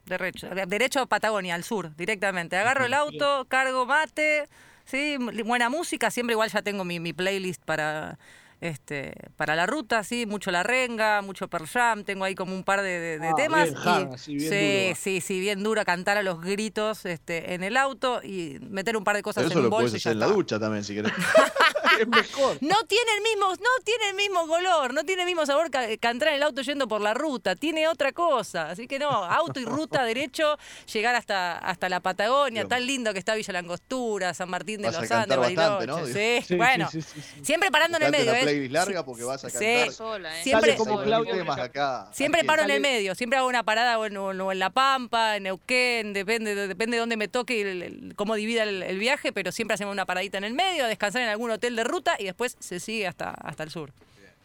Derecho, 0.04 0.48
derecho 0.68 1.00
a 1.00 1.06
Patagonia, 1.06 1.54
al 1.56 1.64
sur, 1.64 1.96
directamente. 1.96 2.56
Agarro 2.56 2.84
el 2.84 2.94
auto, 3.02 3.44
cargo 3.48 3.86
mate, 3.86 4.48
sí, 4.84 5.16
buena 5.44 5.68
música, 5.68 6.10
siempre 6.12 6.34
igual 6.34 6.48
ya 6.50 6.62
tengo 6.62 6.84
mi, 6.84 7.00
mi 7.00 7.12
playlist 7.12 7.60
para 7.64 8.16
este 8.60 9.12
para 9.36 9.54
la 9.54 9.66
ruta, 9.66 10.02
sí, 10.04 10.26
mucho 10.26 10.50
La 10.50 10.62
Renga, 10.62 11.20
mucho 11.22 11.48
Pearl 11.48 11.66
Jam, 11.66 12.04
tengo 12.04 12.24
ahí 12.24 12.34
como 12.34 12.54
un 12.54 12.64
par 12.64 12.82
de, 12.82 12.98
de- 12.98 13.18
de 13.18 13.28
Ah, 13.28 13.34
temas. 13.36 13.64
bien 13.64 13.76
hard, 13.84 14.14
así, 14.14 14.34
bien 14.36 14.50
sí, 14.50 14.82
duro. 14.84 14.96
sí, 15.00 15.20
sí, 15.20 15.40
bien 15.40 15.62
duro, 15.62 15.84
cantar 15.84 16.16
a 16.16 16.22
los 16.22 16.40
gritos 16.40 17.04
este, 17.06 17.54
en 17.54 17.62
el 17.62 17.76
auto 17.76 18.20
y 18.22 18.58
meter 18.60 18.96
un 18.96 19.04
par 19.04 19.16
de 19.16 19.22
cosas 19.22 19.42
Pero 19.42 19.46
en 19.46 19.52
eso 19.52 19.58
un 19.58 19.64
lo 19.64 19.70
puedes 19.70 19.92
bolso 19.92 19.96
hacer 19.96 20.12
en 20.12 20.20
la 20.20 20.26
ducha 20.26 20.58
también, 20.58 20.84
si 20.84 20.94
querés. 20.94 21.12
es 22.00 22.08
mejor. 22.08 22.58
No 22.60 22.76
tiene 22.86 23.10
el 23.16 23.22
mismo, 23.22 23.48
no 23.50 23.84
tiene 23.84 24.10
el 24.10 24.16
mismo 24.16 24.46
color, 24.46 24.92
no 24.94 25.04
tiene 25.04 25.22
el 25.22 25.26
mismo 25.26 25.46
sabor 25.46 25.70
que 25.70 25.98
cantar 25.98 26.28
en 26.28 26.34
el 26.36 26.42
auto 26.42 26.62
yendo 26.62 26.88
por 26.88 27.00
la 27.00 27.14
ruta, 27.14 27.56
tiene 27.56 27.88
otra 27.88 28.12
cosa. 28.12 28.70
Así 28.70 28.86
que 28.86 28.98
no, 28.98 29.08
auto 29.10 29.60
y 29.60 29.64
ruta 29.64 30.04
derecho, 30.04 30.56
llegar 30.92 31.14
hasta, 31.14 31.58
hasta 31.58 31.88
la 31.88 32.00
Patagonia, 32.00 32.66
tan 32.66 32.86
lindo 32.86 33.12
que 33.12 33.18
está 33.18 33.34
Villa 33.34 33.52
Langostura, 33.52 34.34
San 34.34 34.48
Martín 34.50 34.80
de 34.82 34.88
Vas 34.88 35.00
los 35.00 35.10
Andes, 35.10 35.36
bastante, 35.38 35.86
Bariloche. 35.86 35.86
¿no? 35.86 36.06
Sí, 36.06 36.44
Sí, 36.46 36.54
bueno. 36.56 36.88
sí, 36.90 37.02
sí, 37.02 37.08
sí, 37.14 37.20
sí. 37.34 37.44
Siempre 37.44 37.70
parando 37.70 37.96
en 37.98 38.04
el 38.04 38.10
medio, 38.12 38.32
¿eh? 38.34 38.45
Playlist 38.50 38.72
larga 38.72 39.04
porque 39.04 39.22
vas 39.24 39.44
a 39.44 39.50
sí. 39.50 39.58
cantar. 39.58 39.92
sola, 39.92 40.38
¿eh? 40.40 40.42
Siempre- 40.42 40.76
como 40.76 41.02
temas 41.02 41.58
acá. 41.58 42.08
Paro 42.46 42.62
en 42.62 42.70
el 42.70 42.80
medio, 42.80 43.14
siempre 43.14 43.38
hago 43.38 43.48
una 43.48 43.62
parada 43.62 43.98
o 43.98 44.06
en, 44.06 44.16
o 44.16 44.52
en 44.52 44.58
La 44.58 44.70
Pampa, 44.70 45.36
en 45.36 45.44
Neuquén, 45.44 46.12
depende, 46.12 46.54
depende 46.54 46.96
de 46.96 47.00
dónde 47.00 47.16
me 47.16 47.28
toque 47.28 47.58
y 47.58 47.60
el- 47.62 47.82
el- 47.82 48.14
cómo 48.16 48.34
divida 48.34 48.62
el, 48.62 48.82
el 48.82 48.98
viaje, 48.98 49.32
pero 49.32 49.52
siempre 49.52 49.74
hacemos 49.74 49.92
una 49.92 50.06
paradita 50.06 50.38
en 50.38 50.44
el 50.44 50.54
medio, 50.54 50.84
a 50.84 50.88
descansar 50.88 51.22
en 51.22 51.28
algún 51.28 51.50
hotel 51.50 51.76
de 51.76 51.84
ruta 51.84 52.16
y 52.18 52.24
después 52.24 52.56
se 52.60 52.80
sigue 52.80 53.06
hasta, 53.06 53.30
hasta 53.30 53.62
el 53.62 53.70
sur. 53.70 53.92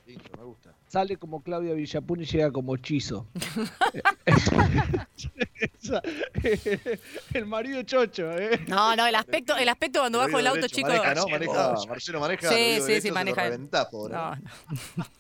Lindo, 0.08 0.24
me 0.38 0.44
gusta. 0.44 0.71
Sale 0.92 1.16
como 1.16 1.42
Claudia 1.42 1.74
Villapun 1.74 2.20
y 2.22 2.26
llega 2.26 2.52
como 2.52 2.76
hechizo. 2.76 3.26
El 7.34 7.46
marido 7.46 7.82
chocho, 7.84 8.30
¿eh? 8.38 8.60
No, 8.68 8.94
no, 8.98 9.08
el 9.08 9.16
aspecto, 9.16 9.56
el 9.56 9.70
aspecto 9.70 10.02
cuando 10.02 10.20
bajo 10.20 10.38
el 10.40 10.48
auto, 10.48 10.68
chicos. 10.68 10.92
Maneja, 10.94 11.16
¿no? 11.16 11.28
Maneja, 11.30 11.76
Marcelo 11.88 12.20
maneja. 12.20 12.50
Sí, 12.50 12.56
sí, 12.56 12.82
derecho 12.82 13.02
sí, 13.04 13.12
maneja. 13.12 13.44
reventás, 13.44 13.86
pobre. 13.88 14.14
No, 14.16 14.36
no. 14.36 15.06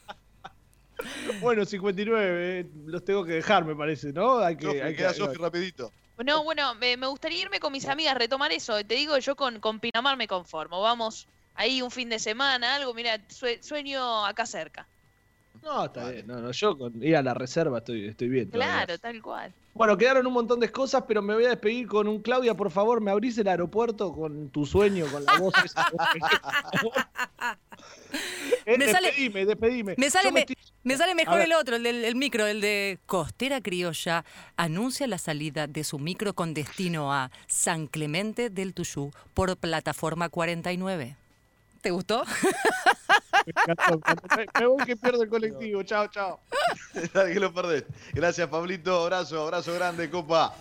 Bueno, 1.42 1.66
59, 1.66 2.60
¿eh? 2.60 2.70
los 2.86 3.04
tengo 3.04 3.25
que 3.25 3.32
dejar, 3.32 3.66
me 3.66 3.75
parece, 3.75 4.13
¿no? 4.13 4.38
Hay 4.38 4.56
que, 4.56 4.66
Sofi, 4.68 4.80
hay 4.82 4.92
que- 4.92 4.98
queda 4.98 5.13
Sofi 5.16 5.36
rapidito. 5.38 5.92
No, 6.24 6.44
bueno, 6.44 6.75
me, 6.75 6.96
me 6.98 7.08
gustaría 7.08 7.42
irme 7.42 7.60
con 7.60 7.72
mis 7.74 7.88
amigas, 7.88 8.13
retomar 8.16 8.51
eso. 8.51 8.75
Te 8.86 8.94
digo, 8.96 9.18
yo 9.18 9.36
con, 9.36 9.60
con 9.62 9.80
Pinamar 9.80 10.16
me 10.18 10.28
conformo. 10.28 10.80
Vamos 10.82 11.28
ahí 11.56 11.82
un 11.82 11.90
fin 11.90 12.08
de 12.10 12.20
semana, 12.20 12.75
algo, 12.75 12.94
mira, 12.94 13.18
sue- 13.30 13.63
sueño 13.63 14.24
acá 14.28 14.46
cerca. 14.46 14.86
No, 15.63 15.86
está 15.86 16.10
bien. 16.10 16.25
No, 16.27 16.39
no, 16.41 16.51
yo 16.51 16.77
con 16.77 17.03
ir 17.03 17.15
a 17.15 17.22
la 17.22 17.34
reserva 17.34 17.77
estoy, 17.80 18.08
estoy 18.08 18.30
bien. 18.30 18.50
todavía. 18.50 18.86
Claro, 18.86 18.98
tal 19.00 19.22
cual. 19.22 19.53
Bueno, 19.74 19.98
quedaron 19.98 20.27
un 20.27 20.34
montón 20.34 20.60
de 20.60 20.70
cosas, 20.70 21.03
pero 21.08 21.22
me 21.22 21.34
voy 21.34 21.46
a 21.46 21.50
despedir 21.50 21.88
con 21.88 22.08
un 22.08 22.20
Claudia, 22.22 22.56
por 22.56 22.72
favor, 22.72 23.00
me 23.00 23.10
abrís 23.12 23.38
el 23.38 23.48
aeropuerto 23.48 24.12
con 24.13 24.50
tu 24.50 24.65
sueño, 24.65 25.06
con 25.12 25.24
la 25.24 25.38
voz 25.39 25.53
esa. 25.63 25.88
Eh, 28.65 28.77
Me 28.77 28.88
sale- 28.91 29.08
despedime, 29.08 29.46
despedime. 29.46 29.96
Me 29.98 30.10
sale, 30.12 30.32
me, 30.32 30.41
estoy- 30.41 30.56
me 30.84 30.96
sale 30.98 31.15
mejor 31.15 31.39
el 31.41 31.53
otro, 31.53 31.77
el 31.77 31.84
del 31.84 32.03
el 32.06 32.15
micro, 32.15 32.46
el 32.46 32.62
de 32.62 33.00
Costera 33.08 33.60
Criolla 33.62 34.24
anuncia 34.56 35.08
la 35.08 35.18
salida 35.18 35.65
de 35.65 35.84
su 35.84 35.98
micro 35.98 36.34
con 36.34 36.53
destino 36.53 37.12
a 37.13 37.32
San 37.48 37.88
Clemente 37.88 38.50
del 38.51 38.74
Tuyú 38.75 39.12
por 39.34 39.58
plataforma 39.58 40.30
49. 40.30 41.15
¿Te 41.82 41.90
gustó? 41.90 42.24
Me 43.46 43.54
encantó, 43.74 44.70
voy 44.70 44.86
que 44.86 44.96
pierdo 44.96 45.24
el 45.24 45.30
colectivo. 45.30 45.82
Chao, 45.84 46.08
chao. 46.08 46.40
Que 47.14 47.40
lo 47.40 47.54
perdés. 47.54 47.86
Gracias, 48.14 48.48
Pablito. 48.48 49.02
Abrazo, 49.04 49.42
abrazo 49.42 49.74
grande, 49.74 50.10
copa. 50.10 50.54